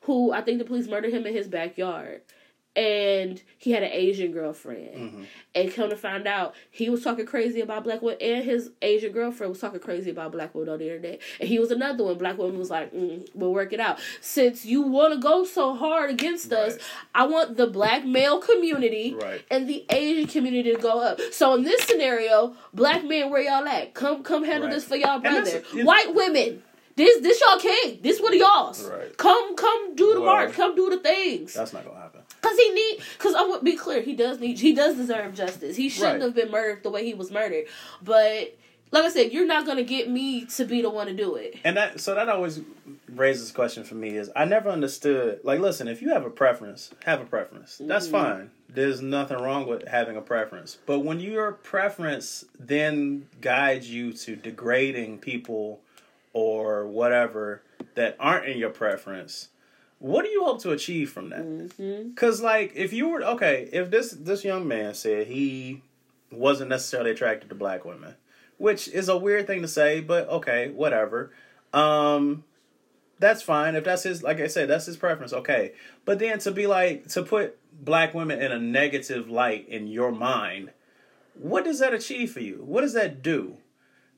[0.02, 2.22] Who I think the police murdered him in his backyard,
[2.76, 4.94] and he had an Asian girlfriend.
[4.94, 5.22] Mm-hmm.
[5.52, 9.10] And come to find out, he was talking crazy about black women, and his Asian
[9.10, 11.20] girlfriend was talking crazy about black women on the internet.
[11.40, 12.16] And he was another one.
[12.18, 15.74] Black woman was like, mm, "We'll work it out." Since you want to go so
[15.74, 16.78] hard against us,
[17.14, 19.42] I want the black male community Right.
[19.50, 21.20] and the Asian community to go up.
[21.32, 23.92] So in this scenario, black men, where y'all at?
[23.94, 24.74] Come, come handle Right.
[24.74, 25.62] this for y'all brother.
[25.74, 26.62] White women,
[26.94, 27.98] this, this y'all king.
[28.02, 28.84] This one of y'all's.
[28.88, 29.16] Right.
[29.16, 30.52] Come, come do the Well, march.
[30.52, 31.54] Come do the things.
[31.54, 32.19] That's not gonna happen.
[32.40, 35.76] Cause he need, cause I would be clear, he does need, he does deserve justice.
[35.76, 36.22] He shouldn't Right.
[36.22, 37.66] have been murdered the way he was murdered.
[38.02, 38.56] But
[38.92, 41.56] like I said, you're not gonna get me to be the one to do it.
[41.64, 42.60] And that so that always
[43.08, 46.30] raises a question for me is I never understood like listen if you have a
[46.30, 48.10] preference have a preference that's Mhm.
[48.12, 54.12] fine there's nothing wrong with having a preference but when your preference then guides you
[54.12, 55.80] to degrading people
[56.32, 57.62] or whatever
[57.96, 59.48] that aren't in your preference
[60.00, 62.14] what do you hope to achieve from that Mm-hmm.
[62.14, 65.82] Cause like if you were okay, if this this young man said he
[66.32, 68.14] wasn't necessarily attracted to black women,
[68.56, 71.32] which is a weird thing to say, but okay, whatever.
[71.72, 72.44] Um
[73.18, 73.74] that's fine.
[73.74, 75.72] If that's his like I said, that's his preference, okay.
[76.06, 80.10] But then to be like to put black women in a negative light in your
[80.10, 80.70] mind,
[81.34, 82.62] what does that achieve for you?
[82.64, 83.58] What does that do?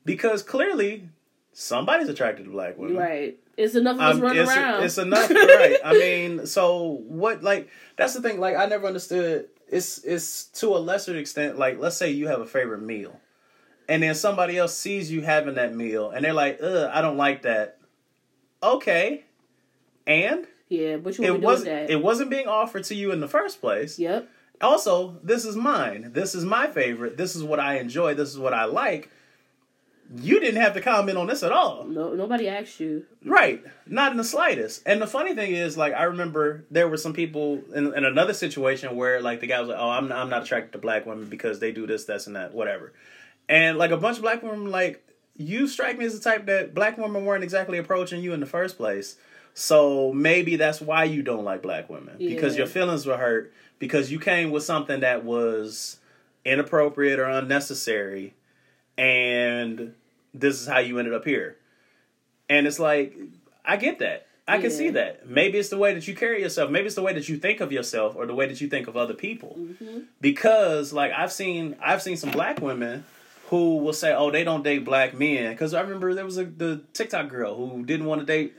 [0.05, 1.09] Because clearly
[1.51, 2.97] somebody's attracted to black women.
[2.97, 3.37] Right.
[3.57, 4.83] It's enough of us Um, running it's, around.
[4.83, 5.77] it's enough, right?
[5.85, 7.43] I mean, so what?
[7.43, 8.39] Like that's the thing.
[8.39, 9.47] Like I never understood.
[9.69, 11.57] It's it's to a lesser extent.
[11.59, 13.19] Like let's say you have a favorite meal,
[13.87, 17.17] and then somebody else sees you having that meal, and they're like, "Ugh, I don't
[17.17, 17.77] like that."
[18.61, 19.25] Okay,
[20.07, 21.89] and yeah, but you it want to do with wasn't that.
[21.89, 23.99] it wasn't being offered to you in the first place.
[23.99, 24.29] yep.
[24.61, 26.11] Also, this is mine.
[26.13, 27.17] This is my favorite.
[27.17, 28.13] This is what I enjoy.
[28.13, 29.09] This is what I like.
[30.15, 31.85] You didn't have to comment on this at all.
[31.85, 33.05] No, nobody asked you.
[33.25, 33.63] Right.
[33.87, 34.83] Not in the slightest.
[34.85, 38.33] And the funny thing is, like, I remember there were some people in, in another
[38.33, 41.05] situation where, like, the guy was like, oh, I'm not, I'm not attracted to black
[41.05, 42.93] women because they do this, this, and that, whatever.
[43.49, 45.03] And, like, a bunch of black women, like,
[45.35, 48.45] you strike me as the type that black women weren't exactly approaching you in the
[48.45, 49.17] first place.
[49.55, 54.11] So maybe that's why you don't like black women because your feelings were hurt because
[54.11, 55.99] you came with something that was
[56.43, 58.33] inappropriate or unnecessary
[58.97, 59.93] and
[60.33, 61.57] this is how you ended up here.
[62.49, 63.15] And it's like,
[63.65, 64.27] I get that.
[64.47, 65.27] I can see that.
[65.27, 66.69] Maybe it's the way that you carry yourself.
[66.69, 68.87] Maybe it's the way that you think of yourself or the way that you think
[68.87, 69.55] of other people.
[69.57, 69.99] Mm-hmm.
[70.19, 73.05] Because like I've seen I've seen some black women
[73.47, 76.43] who will say, "Oh, they don't date black men." Cuz I remember there was a
[76.43, 78.53] the TikTok girl who didn't want to date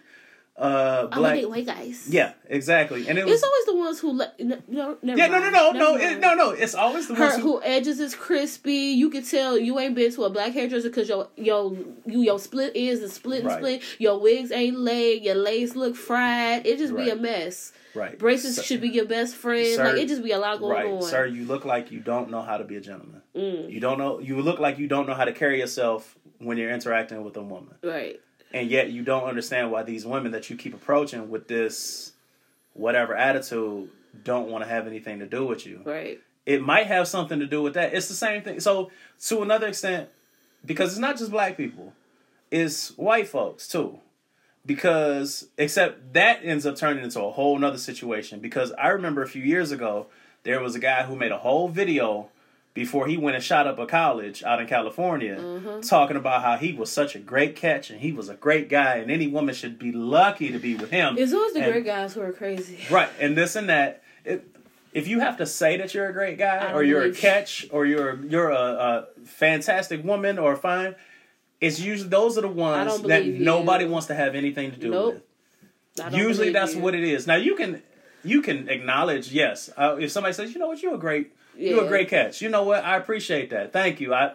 [0.56, 2.06] uh black white guys.
[2.08, 5.26] yeah exactly and it was It's always the ones who let no, no never yeah
[5.26, 7.98] no no no no it, no no it's always the ones Her who, who edges
[7.98, 8.72] is crispy.
[8.94, 12.38] You can tell you ain't been to a black hairdresser because your your you your
[12.38, 13.58] split is and split and Right.
[13.58, 13.82] split.
[13.98, 15.24] Your wigs ain't laid.
[15.24, 16.64] Your lace look fried.
[16.66, 17.72] It just be a mess.
[17.96, 19.74] right Braces Sir- should be your best friend.
[19.74, 21.02] Sir- like it just be a lot going right on.
[21.02, 23.98] sir you look like you don't know how to be a gentleman Mm, you don't
[23.98, 27.36] know you look like you don't know how to carry yourself when you're interacting with
[27.36, 28.20] a woman right.
[28.54, 32.12] And yet you don't understand why these women that you keep approaching with this
[32.72, 33.90] whatever attitude
[34.22, 36.20] don't want to have anything to do with you Right.
[36.46, 37.92] it might have something to do with that.
[37.94, 38.60] It's the same thing.
[38.60, 38.90] So
[39.28, 40.08] to another extent,
[40.64, 41.92] because it's not just black people,
[42.50, 43.98] it's white folks too.
[44.66, 48.40] Because except that ends up turning into a whole nother situation.
[48.40, 50.06] Because I remember a few years ago,
[50.42, 52.28] there was a guy who made a whole video
[52.74, 56.72] before he went and shot up a college out in California, talking about how he
[56.72, 59.78] was such a great catch and he was a great guy and any woman should
[59.78, 61.16] be lucky to be with him.
[61.16, 62.78] It's always the And- great guys who are crazy.
[62.90, 64.02] Right, and this and that.
[64.24, 64.50] It,
[64.92, 67.66] if you have to say that you're a great guy, don't or you're a catch,
[67.72, 70.94] or you're you're a, a fantastic woman, or fine,
[71.60, 73.38] it's usually those are the ones that you.
[73.40, 75.14] nobody wants to have anything to do Nope.
[75.14, 76.14] with.
[76.14, 76.80] Usually, that's you.
[76.80, 77.26] what it is.
[77.26, 77.82] Now you can
[78.24, 79.68] you can acknowledge yes.
[79.76, 82.42] Uh, if somebody says, you know what, you're a great you're a great catch.
[82.42, 83.72] You know what, I appreciate that.
[83.72, 84.12] Thank you.
[84.14, 84.32] I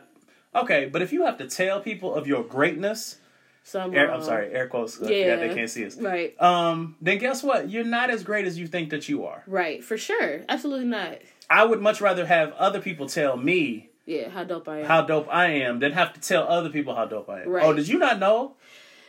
[0.56, 3.18] okay, but if you have to tell people of your greatness,
[3.64, 5.02] Some, air, I'm uh, sorry, air quotes.
[5.02, 5.36] I Yeah.
[5.36, 5.98] they can't see us.
[5.98, 6.40] Right.
[6.42, 7.70] Um, then guess what?
[7.70, 9.44] You're not as great as you think that you are.
[9.46, 9.84] Right.
[9.84, 10.42] For sure.
[10.50, 11.20] Absolutely not.
[11.50, 14.30] I would much rather have other people tell me Yeah.
[14.30, 14.86] How dope I am.
[14.86, 17.50] how dope I am than have to tell other people how dope I am.
[17.50, 17.64] Right.
[17.66, 18.56] Oh, did you not know?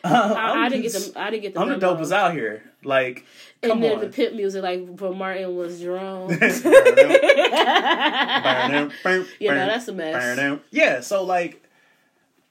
[0.04, 1.12] I, I didn't get the.
[1.16, 1.60] I didn't get the.
[1.60, 1.96] I'm the memo.
[1.96, 2.62] dopest out here.
[2.82, 3.26] Like,
[3.62, 4.00] come and then on.
[4.00, 6.30] the pimp music, like for Martin was drunk.
[6.40, 6.54] yeah,
[8.70, 8.90] no,
[9.38, 10.60] that's a mess.
[10.70, 11.62] Yeah, so like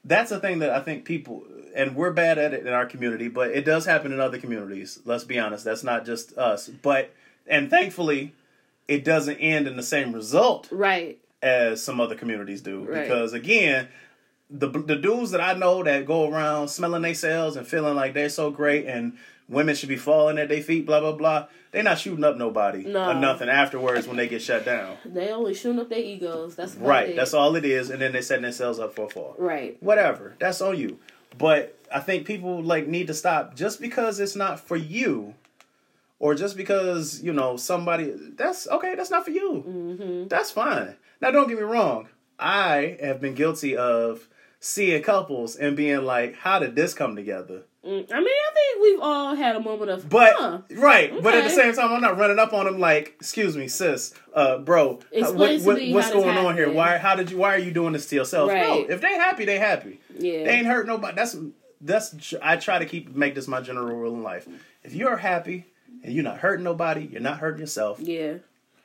[0.05, 1.43] that's a thing that I think people
[1.75, 4.99] and we're bad at it in our community, but it does happen in other communities.
[5.05, 6.67] Let's be honest, that's not just us.
[6.67, 7.13] But
[7.47, 8.33] and thankfully,
[8.87, 11.19] it doesn't end in the same result right.
[11.41, 12.83] as some other communities do.
[12.83, 13.03] Right.
[13.03, 13.87] Because again,
[14.49, 18.29] the the dudes that I know that go around smelling themselves and feeling like they're
[18.29, 19.13] so great and
[19.47, 21.47] women should be falling at their feet, blah blah blah.
[21.71, 23.11] They're not shooting up nobody No.
[23.11, 24.97] or nothing afterwards when they get shut down.
[25.05, 26.55] They only shooting up their egos.
[26.55, 27.15] That's Right, it.
[27.15, 29.35] that's all it is, and then they're setting themselves up for a fall.
[29.37, 29.77] Right.
[29.81, 30.97] Whatever, that's on you.
[31.37, 35.35] But I think people like need to stop just because it's not for you,
[36.17, 38.13] or just because you know somebody.
[38.35, 38.95] That's okay.
[38.95, 39.63] That's not for you.
[39.67, 40.27] Mm-hmm.
[40.27, 40.95] That's fine.
[41.21, 42.09] Now, don't get me wrong.
[42.39, 44.27] I have been guilty of
[44.59, 48.83] seeing couples and being like, "How did this come together?" Mm, I mean, I think
[48.83, 50.59] we've all had a moment of, But huh.
[50.71, 53.69] right, but at the same time, I'm not running up on them like, "Excuse me,
[53.69, 56.69] sis, uh, bro, what, what- what's going on here?
[56.71, 56.97] Why?
[56.97, 57.37] How did you?
[57.37, 60.01] Why are you doing this to yourself?" No, if they happy, they happy.
[60.17, 60.43] Yeah.
[60.43, 61.15] They ain't hurt nobody.
[61.15, 61.37] That's
[61.79, 62.33] that's.
[62.41, 64.45] I try to keep make this my general rule in life.
[64.83, 65.65] If you're happy
[66.03, 67.99] and you're not hurting nobody, you're not hurting yourself.
[68.01, 68.35] yeah,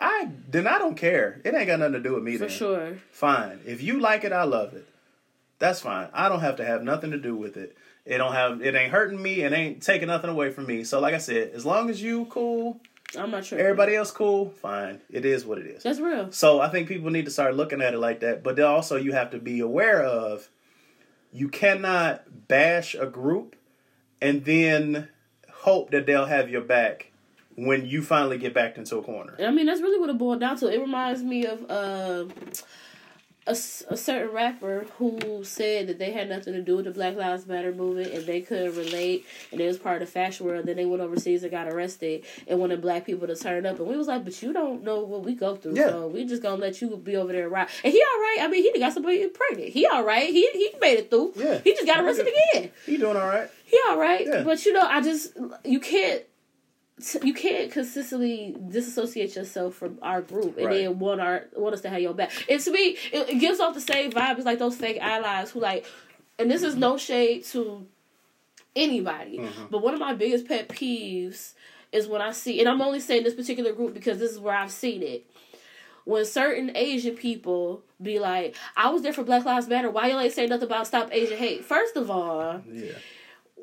[0.01, 1.41] I then I don't care.
[1.45, 2.35] It ain't got nothing to do with me.
[2.35, 2.49] for then.
[2.49, 2.99] sure.
[3.11, 3.59] Fine.
[3.67, 4.87] If you like it, I love it.
[5.64, 6.09] That's fine.
[6.12, 7.74] I don't have to have nothing to do with it.
[8.05, 8.61] It don't have.
[8.61, 9.40] It ain't hurting me.
[9.40, 10.85] It ain't taking nothing away from me.
[10.85, 12.83] So like I said, as long as you cool,
[13.18, 13.59] I'm not sure.
[13.59, 15.00] everybody else cool, fine.
[15.09, 15.83] It is what it is.
[15.83, 16.31] That's real.
[16.33, 18.42] So I think people need to start looking at it like that.
[18.42, 20.50] But then also you have to be aware of
[21.33, 23.57] you cannot bash a group
[24.20, 25.09] and then
[25.50, 27.11] hope that they'll have your back
[27.57, 29.35] when you finally get backed into a corner.
[29.40, 30.68] I mean, that's really what it boiled down to.
[30.68, 32.27] It reminds me of uh,
[33.47, 37.15] a, a certain rapper who said that they had nothing to do with the Black
[37.17, 40.65] Lives Matter movement and they couldn't relate and they was part of the fashion world.
[40.65, 43.79] Then they went overseas and got arrested and wanted black people to turn up.
[43.79, 45.89] And we was like, but you don't know what we go through, Yeah.
[45.91, 47.69] so we just gonna let you be over there and rock.
[47.85, 48.39] And he all right.
[48.41, 49.69] I mean, he got somebody pregnant.
[49.71, 50.29] He all right.
[50.31, 51.33] He he made it through.
[51.37, 51.59] Yeah.
[51.63, 52.71] He just got arrested again.
[52.87, 53.51] He doing all right?
[53.67, 54.43] He all right, Yeah.
[54.43, 55.33] but you know, I just
[55.65, 56.23] you can't
[57.23, 60.83] you can't consistently disassociate yourself from our group and Right.
[60.85, 62.31] then want our want us to have your back.
[62.49, 65.51] And to me, it, it gives off the same vibe as like those fake allies
[65.51, 65.87] who like,
[66.39, 67.87] and this is no shade to
[68.77, 69.67] anybody, Mm-hmm.
[69.71, 71.55] but one of my biggest pet peeves
[71.93, 74.55] is when I see, and I'm only saying this particular group because this is where
[74.57, 75.25] I've seen it.
[76.05, 79.91] When certain Asian people be like, "I was there for Black Lives Matter.
[79.91, 82.93] Why y'all ain't say nothing about Stop Asian Hate?" First of all, Yeah.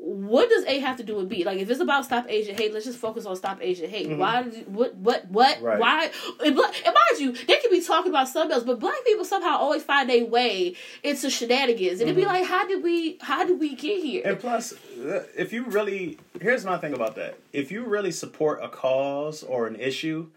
[0.03, 1.43] What does A have to do with B?
[1.43, 4.09] Like, if it's about stop Asian hate, let's just focus on stop Asian hate.
[4.09, 4.17] Mhm.
[4.17, 4.41] Why?
[4.41, 4.95] You, what?
[4.95, 5.29] What?
[5.29, 5.61] What?
[5.61, 5.79] Right.
[5.79, 6.11] Why?
[6.43, 9.57] And, and mind you, they could be talking about something else, but black people somehow
[9.57, 13.19] always find a way into shenanigans, and it'd be like, how did we?
[13.21, 14.21] How did we get here?
[14.21, 14.29] Mm-hmm.
[14.31, 17.37] And plus, uh, if you really, here's my thing about that.
[17.53, 20.29] If you really support a cause or an issue,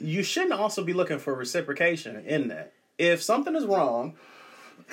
[0.00, 2.72] you shouldn't also be looking for reciprocation in that.
[2.98, 4.14] If something is wrong,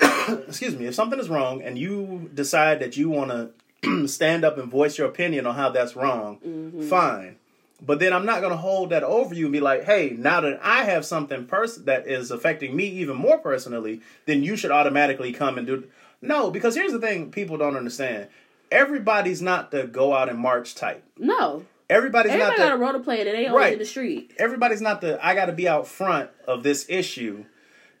[0.46, 3.50] excuse me, if something is wrong and you decide that you want to
[4.06, 6.88] stand up and voice your opinion on how that's wrong, Mm-hmm.
[6.88, 7.36] fine.
[7.84, 10.40] But then I'm not going to hold that over you and be like, hey, now
[10.42, 14.70] that I have something pers- that is affecting me even more personally, then you should
[14.70, 15.84] automatically come and do.
[16.20, 18.28] No, because here's the thing people don't understand.
[18.70, 21.02] Everybody's not the go out and march type.
[21.18, 23.72] No, Everybody's everybody not got a the role to play, and they always Right.
[23.74, 24.32] in the street.
[24.38, 27.44] everybody's not the I got to be out front of this issue.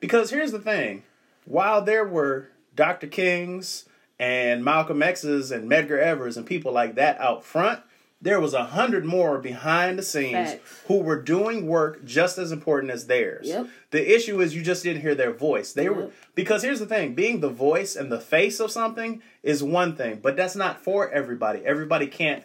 [0.00, 1.02] Because here's the thing.
[1.44, 3.08] While there were Dr.
[3.08, 3.84] Kings
[4.22, 7.80] and Malcolm X's and Medgar Evers and people like that out front,
[8.20, 10.82] there was a hundred more behind the scenes Facts.
[10.86, 13.48] who were doing work just as important as theirs.
[13.48, 13.66] Yep.
[13.90, 15.72] The issue is you just didn't hear their voice.
[15.72, 19.60] They were because here's the thing, being the voice and the face of something is
[19.60, 21.66] one thing, but that's not for everybody.
[21.66, 22.44] Everybody can't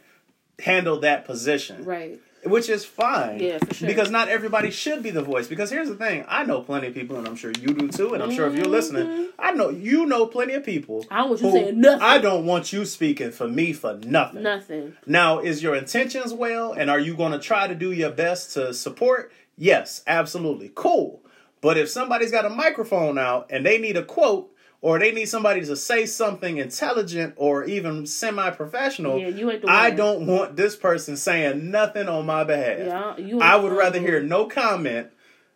[0.60, 2.20] handle that position Right.
[2.50, 3.40] Which is fine.
[3.40, 3.88] Yeah, for sure.
[3.88, 5.48] Because not everybody should be the voice.
[5.48, 8.14] Because here's the thing: I know plenty of people, and I'm sure you do too.
[8.14, 11.04] And I'm sure if you're listening, I know you know plenty of people.
[11.04, 11.14] Mm-hmm.
[11.14, 12.02] I don't want you saying nothing.
[12.02, 14.44] I don't want you speaking for me for nothing.
[14.44, 14.96] Nothing.
[15.06, 18.54] Now, is your intentions well, and are you going to try to do your best
[18.54, 19.32] to support?
[19.58, 21.24] Yes, absolutely, cool.
[21.62, 24.54] But if somebody's got a microphone out and they need a quote,
[24.88, 29.70] or they need somebody to say something intelligent or even semi-professional, Yeah, you ain't the
[29.70, 32.78] I don't want this person saying nothing on my behalf.
[32.80, 33.42] Yeah, you.
[33.42, 35.10] I would rather hear no comment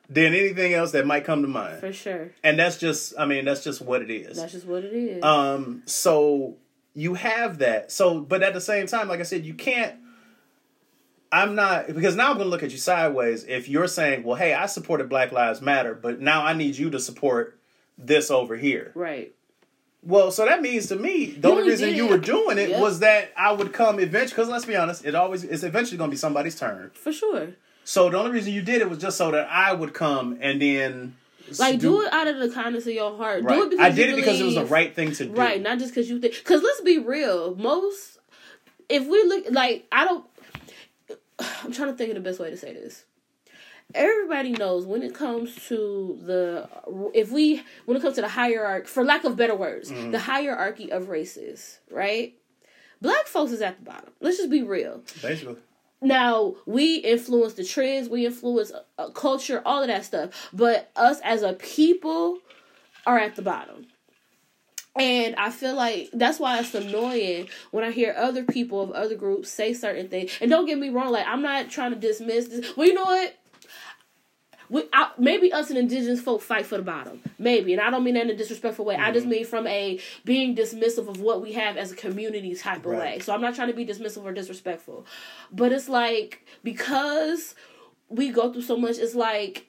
[0.10, 1.80] than anything else that might come to mind.
[1.80, 2.32] For sure.
[2.44, 4.36] And that's just, I mean, that's just what it is.
[4.36, 5.24] That's just what it is.
[5.24, 6.58] Um, so
[6.94, 7.90] you have that.
[7.90, 9.96] So, but at the same time, like I said, you can't.
[11.32, 13.46] I'm not because now I'm going to look at you sideways.
[13.46, 16.90] If you're saying, "Well, hey, I supported Black Lives Matter, but now I need you
[16.90, 17.58] to support
[18.02, 19.34] this over here," right.
[20.04, 22.82] well, so that means to me the only reason did you were doing it Yep.
[22.82, 24.30] was that I would come eventually.
[24.32, 26.92] Because let's be honest, it always it's eventually going to be somebody's turn.
[26.94, 27.50] For sure.
[27.84, 30.62] So the only reason you did it was just so that I would come and
[30.62, 31.16] then
[31.60, 33.44] Like do, it out of the kindness of your heart.
[33.44, 33.56] Right.
[33.56, 35.34] Do it because I did it because it was the right thing to do.
[35.34, 36.36] Right, not just because you think.
[36.36, 38.20] Because let's be real, most
[38.90, 40.26] if we look like I don't.
[41.64, 43.04] I'm trying to think of the best way to say this.
[43.96, 46.70] Everybody knows when it comes to the
[47.14, 50.12] if we when it comes to the hierarchy, for lack of better words, Mm-hmm.
[50.12, 52.34] the hierarchy of races, right?
[53.02, 54.12] Black folks is at the bottom.
[54.20, 55.02] Let's just be real.
[55.22, 55.56] Basically.
[56.02, 60.50] Now we influence the trends, we influence uh, culture, all of that stuff.
[60.54, 62.40] But us as a people
[63.06, 63.88] are at the bottom.
[64.98, 69.16] And I feel like that's why it's annoying when I hear other people of other
[69.16, 70.32] groups say certain things.
[70.42, 72.76] And don't get me wrong, like I'm not trying to dismiss this.
[72.76, 73.38] Well, you know what?
[74.72, 77.22] We, I, maybe us and indigenous folk fight for the bottom.
[77.38, 78.96] Maybe, and I don't mean that in a disrespectful way.
[78.96, 79.32] I just mm-hmm.
[79.32, 83.20] mean from a being dismissive of what we have as a community type of way.
[83.20, 85.06] So I'm not trying to be dismissive or disrespectful,
[85.52, 87.54] but it's like because
[88.08, 89.68] we go through so much, it's like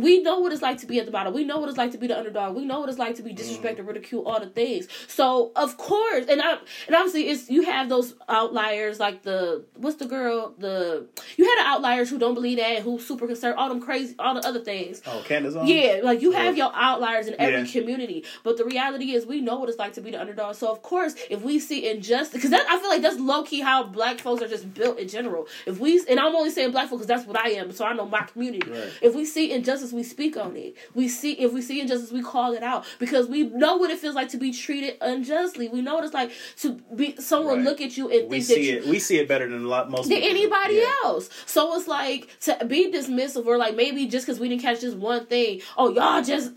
[0.00, 1.34] we know what it's like to be at the bottom.
[1.34, 2.56] We know what it's like to be the underdog.
[2.56, 3.66] We know what it's like to be mm-hmm.
[3.66, 4.88] disrespected, ridiculed, all the things.
[5.08, 9.96] So of course, and I and obviously, it's you have those outliers like the what's
[9.96, 13.68] the girl the you had the outliers who don't believe that, who super concerned, all
[13.68, 15.02] them crazy, all the other things.
[15.06, 15.68] Oh, Candace Owens?
[15.68, 16.66] Yeah, like you have Yeah.
[16.66, 17.80] your outliers in every Yeah.
[17.80, 20.56] community, but the reality is we know what it's like to be the underdog.
[20.56, 23.82] So of course, if we see injustice, because I feel like that's low key how
[23.84, 25.46] black folks are just built in general.
[25.66, 27.92] If we and I'm only saying black folks because that's what I am, so I
[27.92, 28.70] know my community.
[28.70, 28.90] Right.
[29.02, 30.76] If we see injustice, we speak on it.
[30.94, 33.98] We see if we see injustice, we call it out because we know what it
[33.98, 35.68] feels like to be treated unjustly.
[35.68, 37.64] We know what it's like to be someone Right.
[37.64, 38.86] look at you and We think that see you, it.
[38.86, 40.90] We see it better than a lot most than people anybody Yeah.
[41.04, 41.28] else.
[41.46, 44.94] So it's like to be dismissive or like maybe just because we didn't catch this
[44.94, 45.60] one thing.
[45.76, 46.52] Oh, y'all just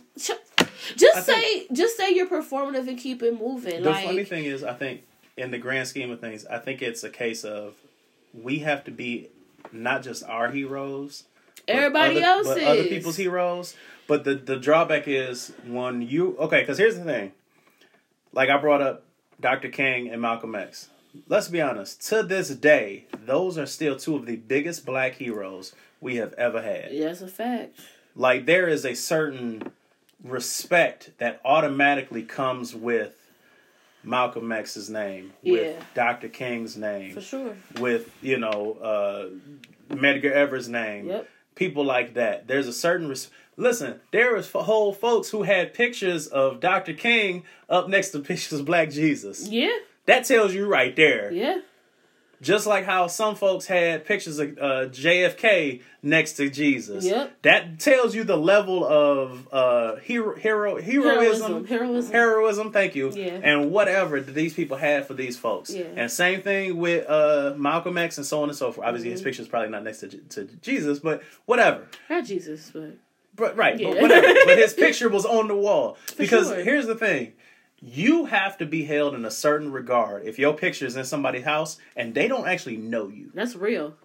[0.95, 3.81] just I say just say you're performative and keep it moving.
[3.83, 5.01] The like funny thing is, I think
[5.35, 7.75] in the grand scheme of things, I think it's a case of
[8.33, 9.27] we have to be
[9.71, 11.23] not just our heroes,
[11.67, 13.75] everybody other, else but is other people's heroes.
[14.07, 17.31] But the the drawback is when you okay, because here's the thing.
[18.33, 19.03] Like I brought up
[19.39, 19.69] Dr.
[19.69, 20.89] King and Malcolm X.
[21.27, 22.07] Let's be honest.
[22.09, 26.61] To this day, those are still two of the biggest black heroes we have ever
[26.61, 26.91] had.
[26.91, 27.79] That's a fact.
[28.15, 29.71] like there is a certain
[30.23, 33.13] respect that automatically comes with
[34.03, 35.83] Malcolm X's name, with Yeah.
[35.93, 36.29] Dr.
[36.29, 37.57] King's name, For sure.
[37.79, 41.27] with you know uh, Medgar Evers' name, Yep.
[41.57, 42.47] People like that.
[42.47, 43.99] There's a certain res- listen.
[44.11, 46.93] There was whole folks who had pictures of Dr.
[46.93, 49.47] King up next to pictures of Black Jesus.
[49.49, 49.75] Yeah.
[50.05, 51.31] That tells you right there.
[51.33, 51.59] Yeah.
[52.41, 57.03] Just like how some folks had pictures of uh, JFK next to Jesus.
[57.03, 57.41] Yep.
[57.41, 61.65] That tells you the level of uh, hero, hero, heroism, Heroism.
[61.65, 62.11] Heroism.
[62.11, 62.71] heroism.
[62.71, 63.11] Thank you.
[63.11, 63.39] Yeah.
[63.43, 65.73] And whatever that these people had for these folks.
[65.73, 65.85] Yeah.
[65.95, 68.85] And same thing with uh, Malcolm X and so on and so forth.
[68.87, 69.13] Obviously, Mm-hmm.
[69.13, 71.87] his picture's probably not next to, to Jesus, but whatever.
[72.09, 72.97] Not Jesus, but
[73.35, 73.93] But right, Yeah.
[73.93, 74.27] but whatever.
[74.45, 76.63] but his picture was on the wall because sure.
[76.63, 77.33] here's the thing:
[77.79, 81.45] you have to be held in a certain regard if your picture is in somebody's
[81.45, 83.31] house and they don't actually know you.
[83.33, 83.95] That's real.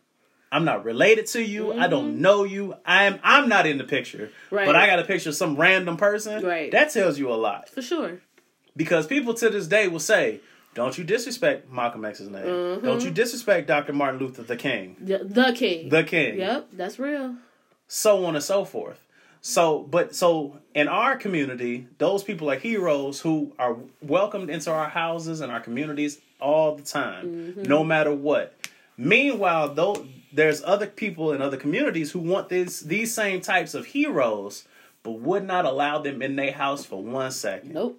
[0.50, 1.72] I'm not related to you.
[1.72, 2.74] I don't know you.
[2.84, 4.26] I'm I'm not in the picture.
[4.26, 4.54] Mm-hmm.
[4.54, 4.66] Right.
[4.66, 6.44] But I got a picture of some random person.
[6.44, 6.70] Right.
[6.70, 7.70] That tells you a lot.
[7.70, 8.20] For sure.
[8.76, 10.40] Because people to this day will say,
[10.74, 12.44] Don't you disrespect Malcolm X's name.
[12.44, 12.82] Mhm.
[12.82, 13.94] Don't you disrespect Dr.
[13.94, 14.96] Martin Luther the King.
[15.00, 15.88] The, the king.
[15.88, 16.38] The King.
[16.38, 17.36] Yep, that's real.
[17.88, 19.06] So on and so forth.
[19.44, 24.88] So but so in our community, those people are heroes who are welcomed into our
[24.88, 27.62] houses and our communities all the time, Mm-hmm.
[27.64, 28.54] no matter what.
[28.96, 33.86] Meanwhile, though there's other people in other communities who want this these same types of
[33.86, 34.64] heroes,
[35.02, 37.74] but would not allow them in their house for one second.
[37.74, 37.98] Nope.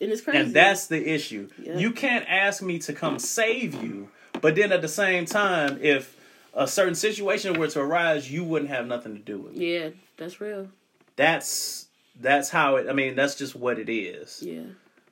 [0.00, 0.38] And it's crazy.
[0.38, 1.48] And that's the issue.
[1.60, 1.76] Yeah.
[1.78, 6.14] You can't ask me to come save you, but then at the same time, if
[6.56, 9.62] a certain situation were to arise, you wouldn't have nothing to do with it.
[9.62, 10.68] Yeah, that's real.
[11.14, 11.86] That's
[12.18, 12.88] that's how it.
[12.88, 14.42] I mean, that's just what it is.
[14.42, 14.62] Yeah.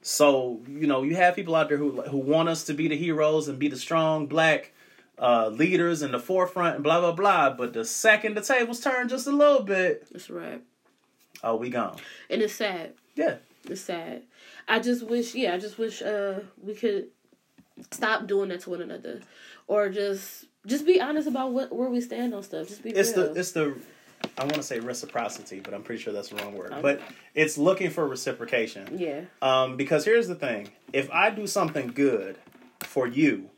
[0.03, 2.97] So you know, you have people out there who who want us to be the
[2.97, 4.73] heroes and be the strong black
[5.19, 7.51] uh, leaders in the forefront and blah blah blah.
[7.51, 10.63] But the second the tables turn just a little bit, That's right.
[11.43, 11.97] oh, we gone.
[12.31, 12.95] And it's sad.
[13.15, 13.37] Yeah.
[13.69, 14.23] It's sad.
[14.69, 17.09] I just wish, yeah, I just wish uh we could
[17.91, 19.21] stop doing that to one another,
[19.67, 22.69] or just just be honest about what where we stand on stuff.
[22.69, 23.33] Just be It's real.
[23.33, 23.75] the it's the
[24.39, 26.73] I want to say reciprocity, but I'm pretty sure that's the wrong word.
[26.73, 26.81] Okay.
[26.81, 27.01] But
[27.35, 28.99] it's looking for reciprocation.
[28.99, 32.39] yeah, Um, because here's the thing: if I do something good
[32.81, 33.51] for you,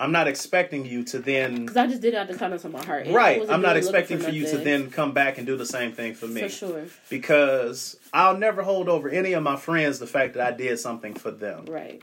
[0.00, 2.72] I'm not expecting you to then because I just did it out the kindness of
[2.72, 3.08] my heart.
[3.08, 3.42] right.
[3.48, 6.26] I'm not expecting for you to then come back and do the same thing for
[6.26, 6.40] me.
[6.42, 6.84] for sure.
[7.10, 11.14] Because I'll never hold over any of my friends the fact that I did something
[11.14, 11.66] for them.
[11.66, 12.02] Right.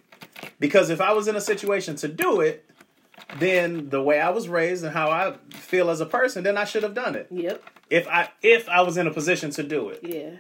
[0.60, 2.64] Because if I was in a situation to do it,
[3.40, 6.66] then the way I was raised and how I feel as a person, then I
[6.66, 7.28] should have done it.
[7.32, 7.64] Yep.
[7.90, 10.00] If I if I was in a position to do it.
[10.04, 10.32] Yeah.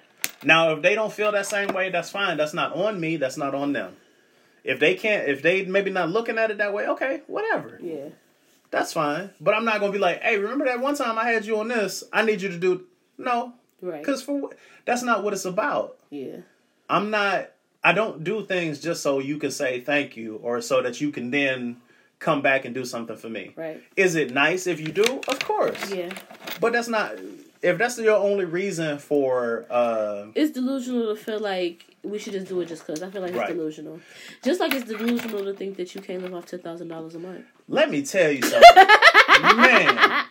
[0.43, 2.37] Now, if they don't feel that same way, that's fine.
[2.37, 3.17] That's not on me.
[3.17, 3.95] That's not on them.
[4.63, 7.79] If they can't, if they maybe not looking at it that way, okay, whatever.
[7.81, 8.09] Yeah.
[8.71, 9.31] That's fine.
[9.39, 11.67] But I'm not gonna be like, hey, remember that one time I had you on
[11.67, 12.03] this?
[12.13, 12.85] I need you to do.
[13.17, 13.99] No, Right.
[14.01, 14.51] because for
[14.85, 15.97] that's not what it's about.
[16.09, 16.37] yeah.
[16.89, 17.49] I'm not.
[17.83, 21.09] I don't do things just so you can say thank you or so that you
[21.11, 21.77] can then
[22.21, 23.51] come back and do something for me.
[23.57, 23.83] Right.
[23.97, 25.19] Is it nice if you do?
[25.27, 25.91] Of course.
[25.91, 26.13] Yeah.
[26.61, 27.15] But that's not.
[27.61, 29.65] If that's your only reason for.
[29.69, 33.03] uh It's delusional to feel like we should just do it just because.
[33.03, 33.49] I feel like it's Right.
[33.55, 33.99] delusional.
[34.43, 37.19] Just like it's delusional to think that you can't live off ten thousand dollars a
[37.19, 37.45] month.
[37.67, 38.85] Let me tell you something,
[39.57, 40.25] man.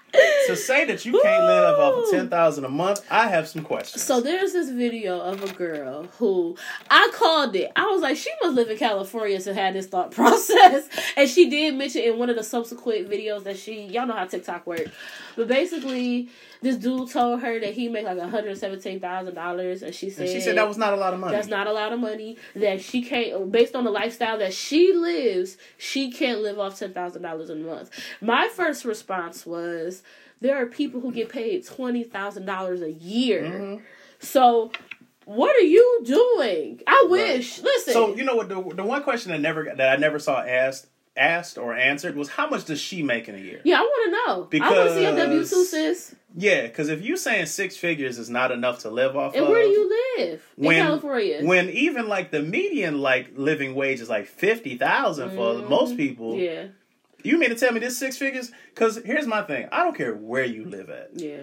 [0.51, 3.63] To say that you can't live off of ten thousand a month, I have some
[3.63, 4.03] questions.
[4.03, 6.57] So there's this video of a girl who
[6.91, 7.71] I called it.
[7.77, 10.89] I was like, she must live in California to have this thought process.
[11.17, 14.25] And she did mention in one of the subsequent videos that she, y'all know how
[14.25, 14.91] TikTok works,
[15.37, 16.29] but basically
[16.63, 20.27] this dude told her that he make like hundred seventeen thousand dollars, and she said
[20.27, 21.33] and she said that was not a lot of money.
[21.35, 22.37] that's not a lot of money.
[22.55, 26.93] That she can't, based on the lifestyle that she lives, she can't live off ten
[26.93, 27.91] thousand dollars a month.
[28.21, 30.03] My first response was,
[30.41, 33.43] there are people who get paid twenty thousand dollars a year.
[33.43, 33.83] Mhm.
[34.19, 34.71] So,
[35.25, 36.83] what are you doing?
[36.87, 37.61] I wish.
[37.63, 37.93] Listen.
[37.95, 38.49] So you know what?
[38.51, 42.29] The, the one question that never that I never saw asked asked or answered was
[42.29, 43.61] how much does she make in a year?
[43.65, 44.11] yeah, I want to
[44.59, 44.65] know.
[44.67, 46.15] I want to see your W two, sis.
[46.37, 49.51] Yeah, because if you saying six figures is not enough to live off And of,
[49.51, 51.41] where do you live in when California?
[51.45, 55.69] when even like the median like living wage is like fifty thousand for Mhm.
[55.69, 56.39] most people.
[56.39, 56.67] yeah,
[57.25, 58.53] You mean to tell me this six figures?
[58.75, 61.11] Because here's my thing: I don't care where you live at.
[61.15, 61.43] yeah,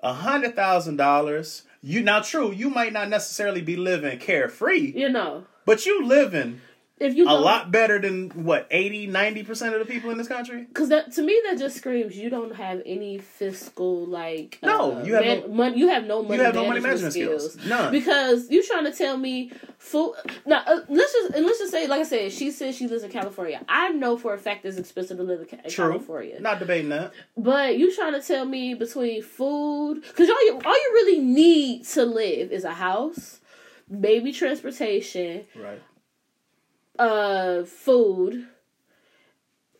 [0.00, 1.62] A hundred thousand dollars.
[1.82, 2.52] You now true.
[2.52, 6.60] You might not necessarily be living carefree, you know, but you living
[7.04, 10.28] if you a lot better than what 80 90 percent of the people in this
[10.28, 10.64] country.
[10.64, 15.04] Because that to me that just screams you don't have any fiscal like No, uh,
[15.04, 17.52] you have man- no- mon- you have no money you have no money management skills.
[17.52, 17.66] skills.
[17.68, 17.92] None.
[17.92, 20.14] Because you trying to tell me food
[20.46, 23.02] now uh, let's just and let's just say like I said she says she lives
[23.04, 23.60] in California.
[23.68, 25.90] I know for a fact it's expensive to live in, True.
[25.90, 26.40] California.
[26.40, 27.12] Not debating that.
[27.36, 31.84] But you trying to tell me between food because all you all you really need
[31.86, 33.40] to live is a house,
[33.88, 35.80] maybe transportation, Right.
[36.98, 38.46] Uh food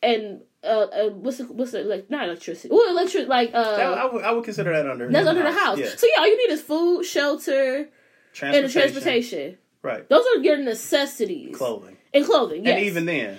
[0.03, 3.99] and uh, uh what's it what's it like not electricity well electric like uh That-
[3.99, 5.11] I, would, I would consider that under.
[5.11, 5.89] that's under the house Yeah.
[5.97, 7.89] so yeah all you need is food shelter and
[8.33, 8.62] Transportation.
[8.65, 10.09] the transportation Right.
[10.09, 11.97] those are your necessities Clothing.
[12.12, 12.77] and clothing yes.
[12.79, 13.39] And even then,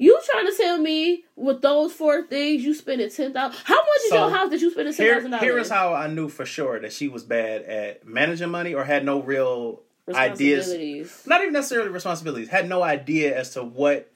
[0.00, 4.00] you trying to tell me with those four things you spending ten thousand how much
[4.04, 6.06] is So, your house that you spend ten here, thousand dollars here is how I
[6.08, 9.80] knew for sure that she was bad at managing money or had no real
[10.16, 11.22] ideas.
[11.26, 12.48] Not even necessarily responsibilities.
[12.48, 14.10] Had no idea as to what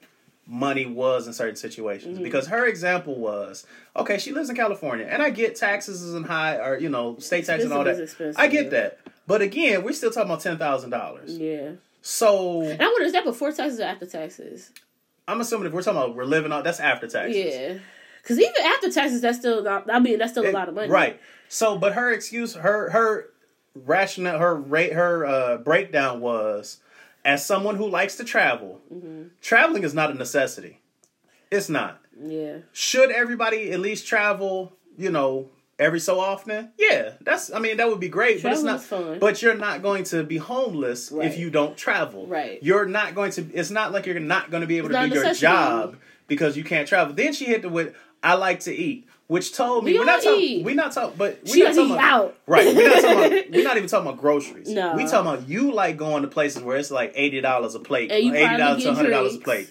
[0.47, 2.19] money was in certain situations.
[2.19, 2.23] Mhm.
[2.25, 3.65] Because her example was
[3.97, 7.47] okay, she lives in California, and I get taxes isn't high or you know state
[7.47, 8.35] tax and all that.
[8.37, 8.99] I get that.
[9.27, 11.39] But again, we're still talking about ten thousand dollars.
[11.39, 14.71] yeah So And I wonder is that before taxes or after taxes?
[15.29, 17.37] I'm assuming if we're talking about we're living on, that's after taxes.
[17.37, 17.75] Yeah.
[18.23, 20.89] Because even after taxes, that's still not, I mean, that's still a lot of money.
[20.89, 21.21] Right.
[21.49, 23.29] So, but her excuse, her her
[23.75, 26.79] rationale, her rate, her uh, breakdown was,
[27.25, 29.23] as someone who likes to travel, Mm-hmm.
[29.41, 30.81] traveling is not a necessity.
[31.51, 32.01] It's not.
[32.23, 32.59] Yeah.
[32.73, 34.73] Should everybody at least travel?
[34.97, 35.49] You know,
[35.79, 36.71] every so often.
[36.79, 37.53] Yeah, that's.
[37.53, 39.01] I mean, that would be great, Travel but it's not.
[39.01, 39.19] fun.
[39.19, 41.27] But you're not going to be homeless Right.
[41.27, 42.27] if you don't travel.
[42.27, 42.63] Right.
[42.63, 43.51] You're not going to.
[43.55, 45.97] It's not like you're not going to be able It's to do your job
[46.27, 47.15] because you can't travel.
[47.15, 50.23] Then she hit the with I like to eat, which told me We we're not
[50.23, 50.65] talking.
[50.65, 52.37] We're not talking, but we're not talking about out.
[52.47, 52.75] right.
[52.77, 53.51] We're not talking about.
[53.51, 54.69] We're not even talking about groceries.
[54.69, 54.95] No.
[54.95, 58.11] we talking about you like going to places where it's like eighty dollars a plate,
[58.13, 59.69] eighty dollars to hundred dollars a plate.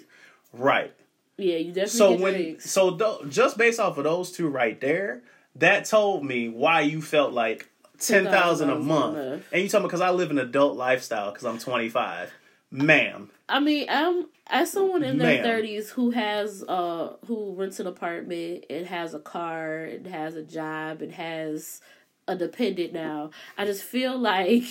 [0.54, 0.94] Right.
[1.38, 2.70] Yeah, you definitely So get when drinks.
[2.70, 5.24] so tho- just based off of those two right there,
[5.56, 7.68] that told me why you felt like
[8.00, 9.44] ten thousand a $10,000 month, a month.
[9.52, 12.32] and you told me because I live an adult lifestyle because I'm 25,
[12.72, 13.30] ma'am.
[13.52, 18.66] I mean, I'm as someone in their thirties who has uh who rents an apartment
[18.70, 21.82] and has a car and has a job and has
[22.28, 23.32] a dependent now.
[23.58, 24.64] I just feel like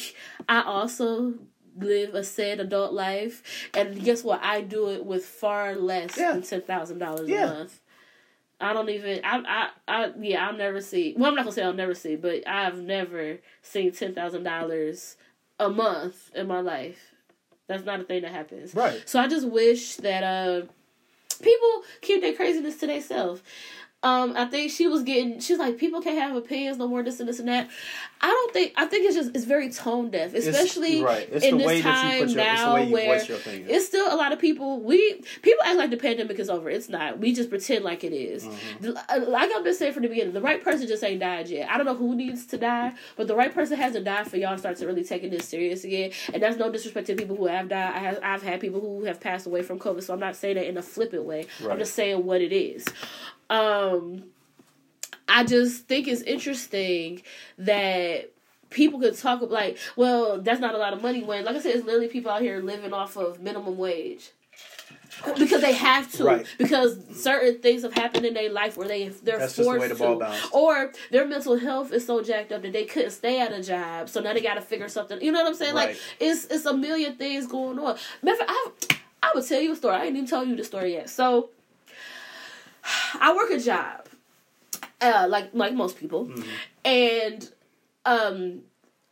[0.49, 1.35] I also
[1.77, 3.43] live a sad adult life,
[3.75, 4.41] and guess what?
[4.43, 6.33] I do it with far less Yeah.
[6.33, 7.47] than ten thousand dollars a Yeah.
[7.47, 7.81] month.
[8.63, 9.21] I don't even.
[9.25, 9.43] I,
[9.89, 10.47] I, I, yeah.
[10.49, 11.15] I'll never see.
[11.17, 15.17] Well, I'm not gonna say I'll never see, but I've never seen ten thousand dollars
[15.59, 17.10] a month in my life.
[17.71, 18.75] That's not a thing that happens.
[18.75, 19.01] Right.
[19.07, 20.63] So I just wish that uh
[21.41, 23.43] people keep their craziness to themselves.
[24.03, 25.41] Um, I think she was getting.
[25.41, 27.03] She's like, people can't have opinions no more.
[27.03, 27.69] This and this and that.
[28.23, 28.73] I don't think.
[28.77, 31.29] I think it's just it's very tone deaf, especially right.
[31.31, 33.69] It's in this time your, now where voice your opinion.
[33.69, 34.81] it's still a lot of people.
[34.81, 36.71] We people act like the pandemic is over.
[36.71, 37.19] It's not.
[37.19, 38.47] We just pretend like it is.
[38.47, 38.91] Mm-hmm.
[38.97, 41.71] Uh, Like I've been saying from the beginning, the right person just ain't died yet.
[41.71, 44.53] I don't know who needs to die, but the right person hasn't died for y'all
[44.53, 46.13] to start to really taking this serious again.
[46.33, 47.95] And that's no disrespect to people who have died.
[47.95, 50.57] I have I've had people who have passed away from COVID, so I'm not saying
[50.57, 51.47] that in a flippant way.
[51.61, 51.73] Right.
[51.73, 52.87] I'm just saying what it is.
[53.51, 54.25] Um,
[55.29, 57.23] I just think it's interesting
[57.59, 58.31] that
[58.71, 61.61] people could talk about, like, well, that's not a lot of money when, like I
[61.61, 64.31] said, it's literally people out here living off of minimum wage.
[65.39, 66.47] Because they have to, Right.
[66.57, 69.81] because certain things have happened in their life where they they're That's just the forced
[69.81, 73.11] way the ball to, or their mental health is so jacked up that they couldn't
[73.11, 75.21] stay at a job, so now they got to figure something.
[75.21, 75.75] You know what I'm saying?
[75.75, 77.99] Like it's it's a million things going on.
[78.23, 78.51] Matter of fact,
[79.23, 79.97] I I would tell you a story.
[79.97, 81.11] I ain't even told you the story yet.
[81.11, 81.51] So
[83.21, 84.07] I work a job,
[85.01, 86.51] uh, like like most people, Mm-hmm.
[86.85, 87.53] and
[88.07, 88.61] um,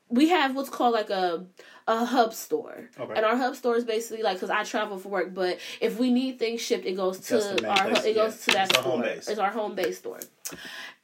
[0.09, 1.45] we have what's called like a
[1.87, 3.15] a hub store, Okay.
[3.17, 6.11] and our hub store is basically like because I travel for work, but if we
[6.11, 8.45] need things shipped, it goes to our place, it goes yeah.
[8.45, 8.93] to that It's store.
[8.93, 9.29] home base.
[9.29, 10.21] It's our home base store,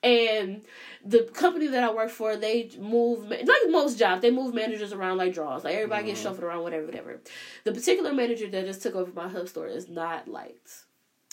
[0.02, 0.62] and
[1.04, 5.16] the company that I work for, they move like most jobs, they move managers around
[5.18, 5.64] like draws.
[5.64, 6.28] Like everybody gets Mm-hmm.
[6.28, 7.20] shuffled around, whatever, whatever.
[7.64, 10.83] The particular manager that just took over my hub store is not liked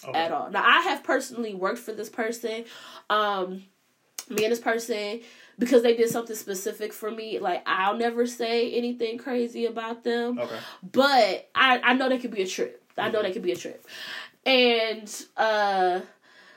[0.05, 0.17] Okay.
[0.17, 0.49] at all.
[0.49, 2.65] Now I have personally worked for this person.
[3.09, 3.63] Um
[4.29, 5.21] me and this person
[5.59, 7.39] because they did something specific for me.
[7.39, 10.39] Like I'll never say anything crazy about them.
[10.39, 10.57] Okay.
[10.91, 12.83] But I, I know that could be a trip.
[12.97, 13.85] I know that could be a trip.
[14.45, 16.01] And uh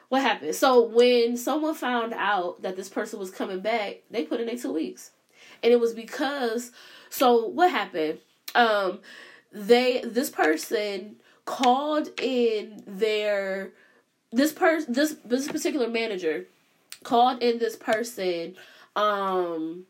[0.09, 0.55] what happened?
[0.55, 4.57] So when someone found out that this person was coming back, they put in their
[4.57, 5.11] two weeks.
[5.63, 6.73] And it was because
[7.11, 8.19] so what happened?
[8.55, 9.01] Um
[9.53, 13.73] they this person called in their
[14.33, 16.47] this person this this particular manager
[17.03, 18.57] called in this person
[18.97, 19.85] um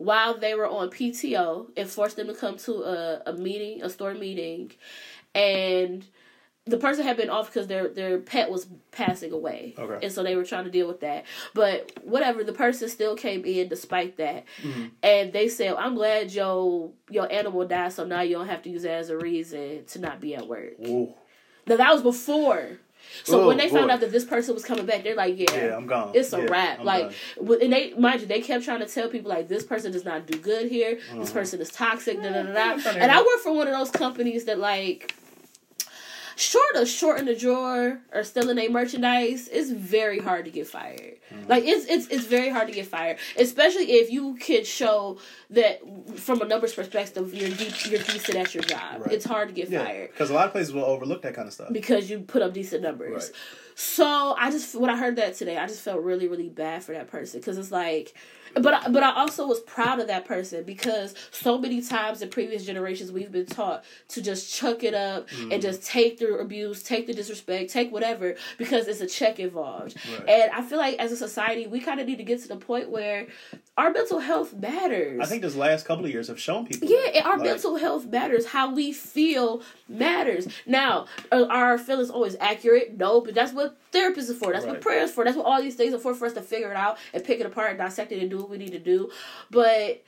[0.00, 3.90] while they were on PTO and forced them to come to a, a meeting, a
[3.90, 4.72] store meeting,
[5.34, 6.06] and
[6.66, 10.04] the person had been off because their their pet was passing away, Okay.
[10.04, 11.24] and so they were trying to deal with that.
[11.54, 14.84] But whatever, the person still came in despite that, Mm-hmm.
[15.02, 18.70] and they said, "I'm glad your your animal died, so now you don't have to
[18.70, 21.14] use that as a reason to not be at work." Ooh.
[21.66, 22.78] Now that was before.
[23.24, 25.46] So Oh, when they found out that this person was coming back, they're like, "Yeah,
[25.54, 26.12] Yeah, I'm gone.
[26.14, 27.14] it's a Yeah, wrap." I'm like, done.
[27.38, 30.04] w- and they mind you, they kept trying to tell people like, "This person does
[30.04, 30.96] not do good here.
[30.96, 31.20] Mm-hmm.
[31.20, 32.90] This person is toxic." Da da da da.
[32.90, 35.14] And I work for one of those companies that like.
[36.40, 40.66] Short of short in the drawer or stealing a merchandise, it's very hard to get
[40.66, 41.16] fired.
[41.30, 41.50] Mm-hmm.
[41.50, 45.18] Like it's it's it's very hard to get fired, especially if you could show
[45.50, 45.82] that
[46.16, 49.02] from a numbers perspective you're deep, you're decent at your job.
[49.02, 49.12] Right.
[49.12, 51.46] It's hard to get Yeah, fired because a lot of places will overlook that kind
[51.46, 51.74] of stuff.
[51.74, 53.24] because you put up decent numbers.
[53.26, 53.32] Right.
[53.74, 56.92] So I just when I heard that today, I just felt really really bad for
[56.92, 58.14] that person because it's like,
[58.54, 62.30] but I, but I also was proud of that person because so many times in
[62.30, 65.52] previous generations we've been taught to just chuck it up Mm-hmm.
[65.52, 69.96] and just take the abuse, take the disrespect, take whatever because it's a check involved.
[70.10, 70.28] Right.
[70.28, 72.56] And I feel like as a society we kind of need to get to the
[72.56, 73.26] point where
[73.76, 75.20] our mental health matters.
[75.20, 76.88] I think this last couple of years have shown people.
[76.88, 77.26] Yeah, that.
[77.26, 78.46] our Like, mental health matters.
[78.46, 80.48] How we feel matters.
[80.66, 82.98] Now, uh, are our feelings always accurate?
[82.98, 84.52] No, but that's what therapists are for.
[84.52, 85.24] That's what prayers for.
[85.24, 87.40] That's what all these things are for for us to figure it out and pick
[87.40, 89.10] it apart and dissect it and do what we need to do.
[89.50, 90.02] But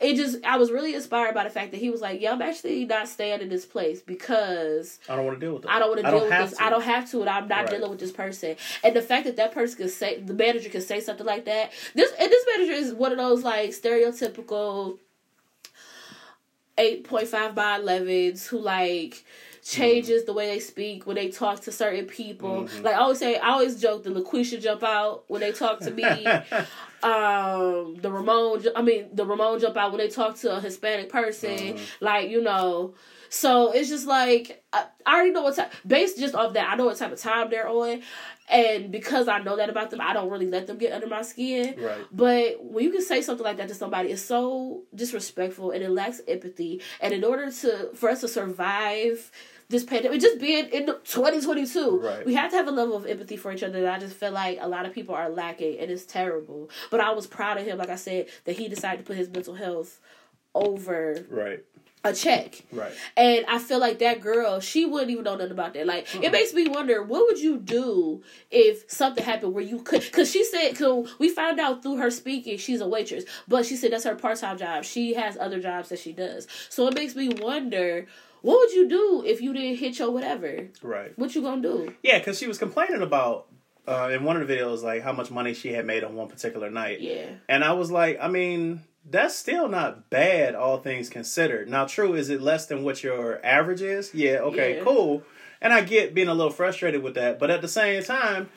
[0.00, 2.42] it just, I was really inspired by the fact that he was like, "Yeah, I'm
[2.42, 5.70] actually not staying in this place because I don't want to deal with that.
[5.72, 6.58] I don't want to deal with this.
[6.58, 6.64] to.
[6.64, 7.70] I don't have to, and I'm not Right.
[7.70, 8.56] dealing with this person.
[8.84, 11.72] And the fact that that person could say, the manager could say something like that.
[11.94, 14.98] This and this manager is one of those like stereotypical
[16.78, 19.24] eight point five by elevens who like
[19.66, 22.64] changes the way they speak when they talk to certain people.
[22.64, 22.84] Mhm.
[22.84, 25.90] Like I always say, I always joke the LaQuisha jump out when they talk to
[25.90, 26.04] me.
[27.02, 31.08] um, the Ramon, I mean the Ramon jump out when they talk to a Hispanic
[31.08, 31.50] person.
[31.50, 31.80] Mhm.
[32.00, 32.94] Like you know,
[33.28, 35.72] so it's just like I, I already know what type.
[35.84, 38.02] Based just off that, I know what type of time they're on,
[38.48, 41.22] and because I know that about them, I don't really let them get under my
[41.22, 41.74] skin.
[41.80, 42.04] Right.
[42.12, 45.90] But when you can say something like that to somebody, it's so disrespectful and it
[45.90, 46.80] lacks empathy.
[47.00, 49.30] And in order to for us to survive
[49.68, 52.24] this pandemic, just being in 2022, Right.
[52.26, 54.30] we have to have a level of empathy for each other that I just feel
[54.32, 56.70] like a lot of people are lacking, and it's terrible.
[56.90, 59.28] But I was proud of him, like I said, that he decided to put his
[59.28, 60.00] mental health
[60.54, 61.64] over Right.
[62.04, 62.62] a check.
[62.70, 62.92] Right.
[63.16, 65.86] And I feel like that girl, she wouldn't even know nothing about that.
[65.86, 70.02] Like, it makes me wonder, what would you do if something happened where you could?
[70.02, 73.74] Because she said, cause we found out through her speaking, she's a waitress, but she
[73.74, 74.84] said that's her part time job.
[74.84, 76.46] She has other jobs that she does.
[76.68, 78.06] So it makes me wonder,
[78.46, 80.68] what would you do if you didn't hit your whatever?
[80.80, 81.18] Right.
[81.18, 81.92] What you gonna do?
[82.04, 83.48] Yeah, because she was complaining about
[83.88, 86.28] uh, in one of the videos like how much money she had made on one
[86.28, 91.08] particular night, Yeah, and I was like, I mean, that's still not bad, all things
[91.08, 91.68] considered.
[91.68, 94.14] Now, true, is it less than what your average is?
[94.14, 94.38] Yeah.
[94.38, 94.76] Okay.
[94.76, 94.84] Yeah.
[94.84, 95.24] Cool.
[95.60, 98.48] And I get being a little frustrated with that, but at the same time,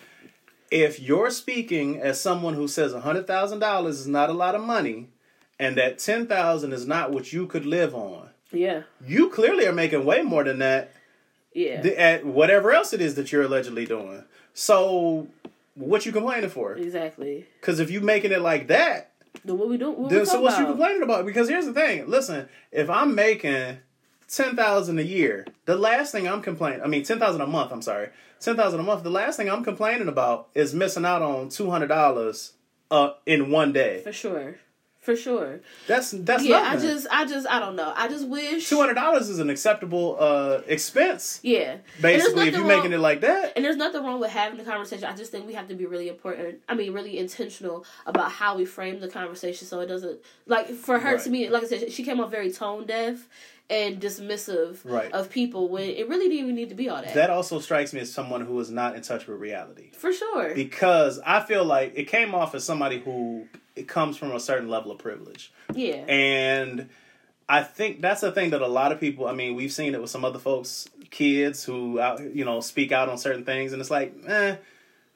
[0.70, 4.54] if you're speaking as someone who says a hundred thousand dollars is not a lot
[4.54, 5.10] of money,
[5.58, 9.74] and that ten thousand is not what you could live on, yeah, you clearly are
[9.74, 10.94] making way more than that
[11.54, 11.82] yeah.
[11.82, 14.24] th- at whatever else it is that you're allegedly doing.
[14.54, 15.28] So,
[15.76, 16.74] what you complaining for?
[16.74, 17.46] exactly.
[17.60, 19.12] Because if you making it like that,
[19.46, 19.92] Then what we do?
[19.92, 21.26] What then we so what you complaining about?
[21.26, 22.08] Because here's the thing.
[22.10, 23.78] Listen, if I'm making
[24.28, 26.82] ten thousand a year, the last thing I'm complaining.
[26.82, 27.72] I mean, ten thousand a month.
[27.72, 29.04] I'm sorry, ten thousand a month.
[29.04, 32.54] The last thing I'm complaining about is missing out on two hundred dollars
[32.92, 34.02] uh in one day.
[34.04, 34.56] For sure,
[35.10, 35.60] for sure.
[35.88, 36.80] That's that's yeah, nothing.
[36.80, 37.92] I just, I just, I don't know.
[37.96, 41.40] I just wish two hundred dollars is an acceptable uh expense.
[41.42, 43.54] Yeah, Basically, if you're wrong- making it like that.
[43.56, 45.06] And there's nothing wrong with having the conversation.
[45.06, 46.60] I just think we have to be really important.
[46.70, 51.00] I mean, really intentional about how we frame the conversation, so it doesn't like for
[51.00, 51.24] her Right.
[51.24, 51.50] to me.
[51.50, 53.28] Like I said, she came off very tone deaf
[53.70, 55.12] and dismissive Right.
[55.12, 57.14] of people when it really didn't even need to be all that.
[57.14, 59.92] That also strikes me as someone who is not in touch with reality.
[59.94, 60.54] for sure.
[60.56, 64.70] Because I feel like it came off as somebody who it comes from a certain
[64.70, 65.52] level of privilege.
[65.74, 66.04] yeah.
[66.08, 66.90] And
[67.48, 70.02] I think that's the thing that a lot of people, I mean, we've seen it
[70.02, 73.82] with some other folks, kids who out, you know, speak out on certain things and
[73.82, 74.56] it's like, eh,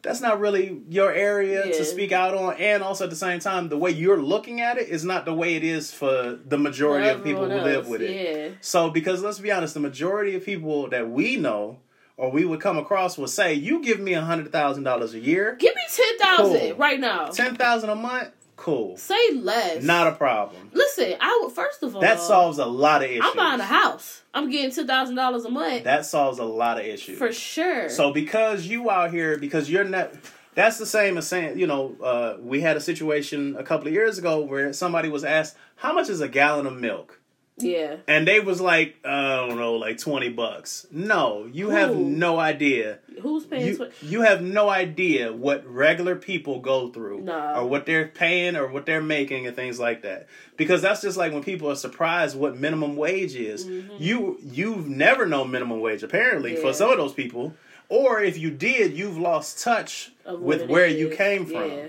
[0.04, 1.72] that's not really your area Yeah.
[1.78, 4.78] to speak out on and also at the same time the way you're looking at
[4.78, 7.88] it is not the way it is for the majority of people who Everyone live
[7.88, 8.12] with it.
[8.12, 8.50] Yeah.
[8.62, 11.80] So, because let's be honest, the majority of people that we know
[12.16, 15.20] or we would come across would say, "You give me a hundred thousand dollars a
[15.20, 16.76] year, Give me ten thousand Cool.
[16.76, 17.26] right now.
[17.28, 18.30] ten thousand a month,
[18.64, 19.84] cool, Say less.
[19.84, 23.24] not a problem." Listen, I would first of all That solves a lot of issues.
[23.26, 24.22] I'm buying a house.
[24.34, 27.90] I'm getting two thousand dollars a month That solves a lot of issues for sure.
[27.90, 30.12] So, because you out here, because you're not.
[30.56, 33.94] That's the same as saying, you know, uh, we had a situation a couple of
[33.94, 37.20] years ago where somebody was asked, "How much is a gallon of milk?"
[37.58, 37.98] Yeah.
[38.08, 40.88] And they was like, I don't know, like twenty bucks.
[40.92, 43.00] No, you have no idea.
[43.22, 43.68] Who's paying?
[43.68, 47.54] you, tw- you have no idea what regular people go through No.
[47.58, 50.28] or what they're paying or what they're making and things like that
[50.58, 53.66] because that's just like when people are surprised what minimum wage is
[54.00, 56.66] you you've never known minimum wage apparently Mm-hmm.
[56.66, 56.72] Yeah.
[56.72, 57.54] for some of those people
[57.88, 61.86] or if you did you've lost touch of with it where you came from Yeah.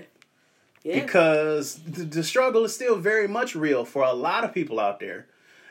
[0.83, 1.01] Yeah.
[1.01, 4.99] because the, the struggle is still very much real for a lot of people out
[4.99, 5.25] there.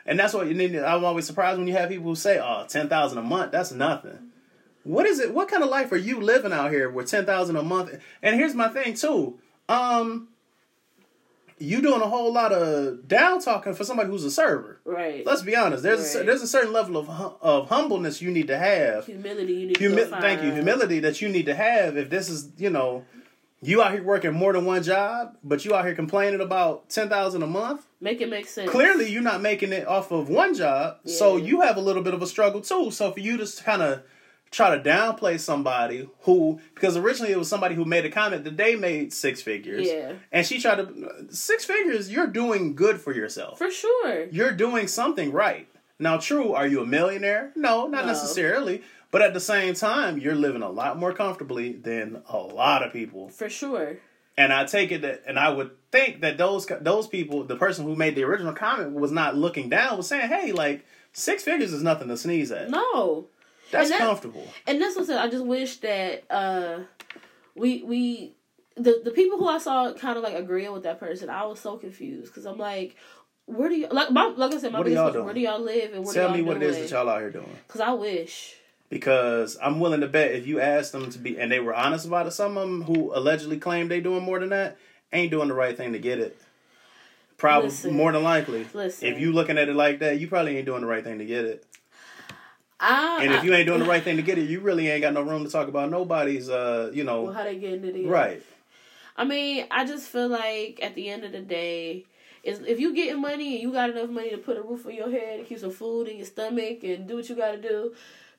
[0.05, 0.75] And that's what you need.
[0.75, 3.71] I'm always surprised when you have people who say, "Oh, ten thousand a month, that's
[3.71, 4.19] nothing."
[4.83, 5.33] What is it?
[5.33, 7.97] What kind of life are you living out here with ten thousand a month?
[8.21, 9.39] And here's my thing too.
[9.67, 10.27] Um,
[11.57, 14.79] you doing a whole lot of down talking for somebody who's a server.
[14.85, 15.25] right.
[15.25, 15.81] Let's be honest.
[15.83, 19.53] There's a, there's a certain level of hum- of humbleness you need to have humility
[19.53, 20.51] you need Humi- thank you.
[20.51, 23.05] Humility that you need to have if this is, you know,
[23.67, 27.09] you out here working more than one job, but you out here complaining about ten
[27.09, 27.85] thousand a month.
[27.99, 28.69] Make it make sense.
[28.69, 32.13] Clearly, you're not making it off of one job, so you have a little bit
[32.13, 32.91] of a struggle too.
[32.91, 34.03] So for you to kind of
[34.51, 38.55] try to downplay somebody who because originally it was somebody who made a comment that
[38.55, 39.87] they made six figures.
[39.87, 40.13] Yeah.
[40.31, 43.57] And she tried to six figures, you're doing good for yourself.
[43.57, 44.25] For sure.
[44.27, 45.67] You're doing something right.
[45.97, 47.51] Now, true, are you a millionaire?
[47.55, 48.11] No, not No.
[48.11, 48.83] necessarily.
[49.15, 52.91] But at the same time, you're living a lot more comfortably than a lot of
[52.91, 53.29] people.
[53.29, 53.95] For sure.
[54.37, 57.85] And I take it that, and I would think that those those people, the person
[57.85, 61.71] who made the original comment, was not looking down, was saying, "Hey, like six figures
[61.71, 62.69] is nothing to sneeze at.
[62.69, 63.27] No.
[63.71, 66.79] That's and that- comfortable." And that's what I just wish that uh
[67.55, 68.33] we we
[68.75, 71.61] the the people who I saw kind of like agreeing with that person, I was
[71.61, 72.97] so confused because I'm like,
[73.45, 75.33] where do you like my like I said my What are biggest y'all question, where
[75.33, 76.73] do y'all live and what Tell do me y'all what it doing?
[76.73, 77.55] is that y'all out here doing.
[77.65, 78.57] Because I wish.
[78.89, 82.05] Because I'm willing to bet if you asked them to be, and they were honest
[82.05, 84.77] about it, some of them who allegedly claim they doing more than that
[85.11, 86.39] ain't doing the right thing to get it.
[87.37, 87.95] Probably Listen.
[87.95, 88.65] more than likely.
[88.73, 89.07] Listen.
[89.07, 91.25] If you looking at it like that, you probably ain't doing the right thing to
[91.25, 91.65] get it.
[92.79, 95.01] I, And if you ain't doing the right thing to get it, you really ain't
[95.01, 97.95] got no room to talk about nobody's, uh, you know, well, how they getting it
[97.95, 98.07] in?
[98.07, 98.43] right.
[99.17, 102.05] I mean, I just feel like at the end of the day,
[102.43, 104.93] is if you getting money and you got enough money to put a roof on
[104.93, 107.61] your head and keep some food in your stomach and do what you got to
[107.61, 107.93] do,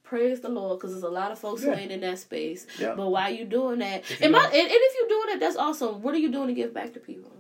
[0.07, 2.67] praise the Lord because there's a lot of folks who ain't in that space.
[2.79, 2.95] Yeah.
[2.97, 5.57] But while you doing that, If and, my, and, and if you're doing that, that's
[5.57, 6.03] awesome.
[6.03, 7.33] What are you doing to give back to people?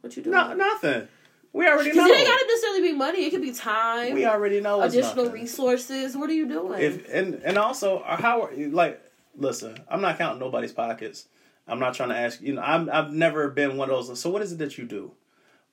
[0.00, 0.34] What you doing?
[0.34, 1.08] No, nothing.
[1.52, 2.06] We already know.
[2.06, 3.26] it ain't got to necessarily be money.
[3.26, 5.42] It could be time, We already know additional nothing.
[5.42, 6.16] resources.
[6.16, 6.80] What are you doing?
[6.80, 9.00] If and and also uh, how are you like?
[9.36, 11.26] Listen, I'm not counting nobody's pockets.
[11.68, 12.40] I'm not trying to ask.
[12.40, 14.18] You know, I'm I've never been one of those.
[14.18, 15.12] So what is it that you do?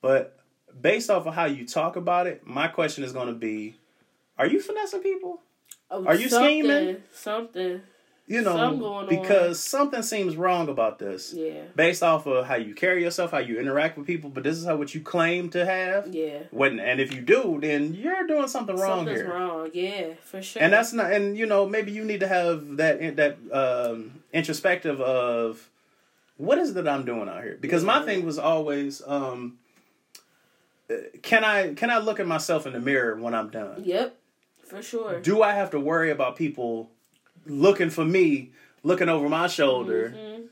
[0.02, 0.38] But
[0.78, 3.76] based off of how you talk about it, my question is going to be:
[4.36, 5.40] Are you finessing people?
[5.90, 6.96] Are you something, scheming?
[7.12, 7.82] Something.
[8.26, 9.08] You know, Something going on.
[9.08, 11.32] because something seems wrong about this.
[11.32, 11.62] Yeah.
[11.74, 14.64] Based off of how you carry yourself, how you interact with people, but this is
[14.64, 16.14] how what you claim to have.
[16.14, 16.44] Yeah.
[16.52, 19.32] When and if you do, then you're doing something wrong Something's here.
[19.34, 19.70] wrong.
[19.74, 20.62] Yeah, for sure.
[20.62, 25.00] and that's not and you know maybe you need to have that that um introspective
[25.00, 25.68] of
[26.36, 29.58] what is it that i'm doing out here because my thing was always um
[30.88, 34.16] uh, can i can i look at myself in the mirror when i'm done Yep,
[34.70, 35.20] for sure.
[35.20, 36.90] do i have to worry about people
[37.46, 38.50] looking for me
[38.82, 40.46] looking over my shoulder Mhm.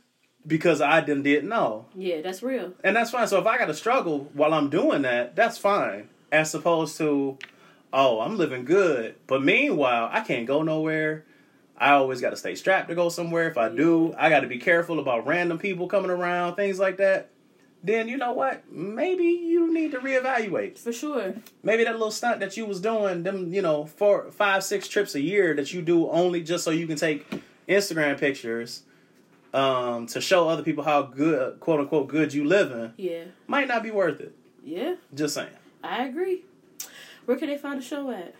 [0.47, 2.73] because i didn't did no Yeah, that's real.
[2.85, 3.27] and that's fine.
[3.29, 6.09] So if I got to struggle while I'm doing that, that's fine.
[6.31, 7.39] As opposed to,
[7.93, 11.25] oh, I'm living good, but meanwhile I can't go nowhere.
[11.77, 13.49] I always got to stay strapped to go somewhere.
[13.49, 16.97] If I do, I got to be careful about random people coming around, things like
[16.99, 17.31] that.
[17.83, 18.71] Then you know what?
[18.73, 20.79] Maybe you need to reevaluate.
[20.79, 21.35] For sure.
[21.63, 25.15] Maybe that little stunt that you was doing, them you know four, five, six trips
[25.15, 27.25] a year that you do only just so you can take
[27.69, 28.83] Instagram pictures
[29.55, 33.25] um, to show other people how good, quote unquote, good you living Yeah.
[33.47, 34.35] might not be worth it.
[34.65, 35.49] Yeah, Just saying.
[35.83, 36.43] I agree.
[37.25, 38.35] Where can they find the show at?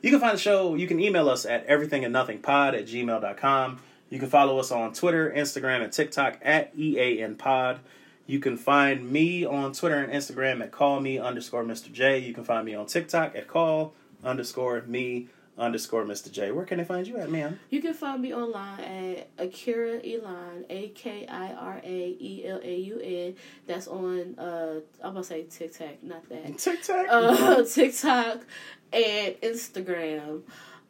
[0.00, 3.80] You can find the show, you can email us at everythingandnothingpod at gmail.com.
[4.10, 7.78] You can follow us on Twitter, Instagram, and TikTok at EANPod.
[8.28, 11.90] You can find me on Twitter and Instagram at call me underscore Mr.
[11.90, 12.18] J.
[12.18, 16.30] You can find me on TikTok at call underscore me underscore Mr.
[16.30, 16.52] J.
[16.52, 17.58] Where can they find you at, ma'am?
[17.70, 22.60] You can find me online at Akira Elaun, A K I R A E L
[22.62, 23.34] A U N.
[23.66, 26.58] That's on uh I'm gonna say TikTok, not that.
[26.58, 27.06] TikTok?
[27.08, 28.42] Uh TikTok
[28.92, 30.42] and Instagram.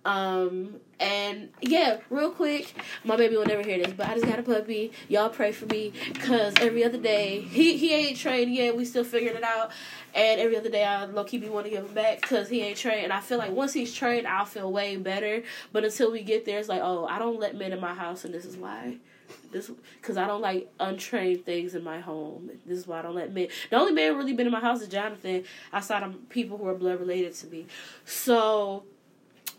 [0.05, 2.74] Um and yeah, real quick,
[3.05, 4.92] my baby will never hear this, but I just got a puppy.
[5.09, 8.76] Y'all pray for me, cause every other day he he ain't trained yet.
[8.76, 9.70] We still figuring it out,
[10.14, 12.62] and every other day I low key be want to give him back, cause he
[12.62, 13.05] ain't trained.
[13.05, 15.42] And I feel like once he's trained, I'll feel way better.
[15.72, 18.24] But until we get there, it's like, oh, I don't let men in my house,
[18.24, 18.96] and this is why.
[19.51, 19.70] This
[20.01, 22.51] because I don't like untrained things in my home.
[22.66, 23.49] This is why I don't let men.
[23.70, 26.74] The only man really been in my house is Jonathan, outside of people who are
[26.74, 27.66] blood related to me.
[28.05, 28.84] So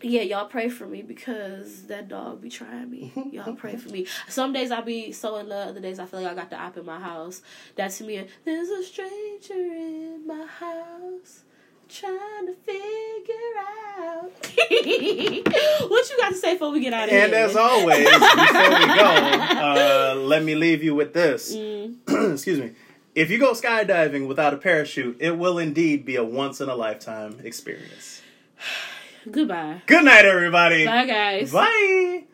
[0.02, 3.12] yeah, y'all pray for me because that dog be trying me.
[3.32, 4.06] Y'all pray for me.
[4.28, 5.70] Some days I be so in love.
[5.70, 7.42] Other days I feel like I got the op in my house.
[7.76, 11.42] That to me, there's a stranger in my house
[11.88, 13.34] trying to figure
[13.98, 14.30] out.
[15.90, 17.42] what you got to say before we get out of and here?
[17.42, 21.54] And as always, before we go, uh, let me leave you with this.
[21.54, 22.72] Mm, Excuse me.
[23.14, 26.76] If you go skydiving without a parachute, it will indeed be a once in a
[26.76, 28.19] lifetime experience.
[29.28, 29.82] Goodbye.
[29.86, 30.86] Good night, everybody.
[30.86, 31.52] Bye, guys.
[31.52, 32.24] Bye.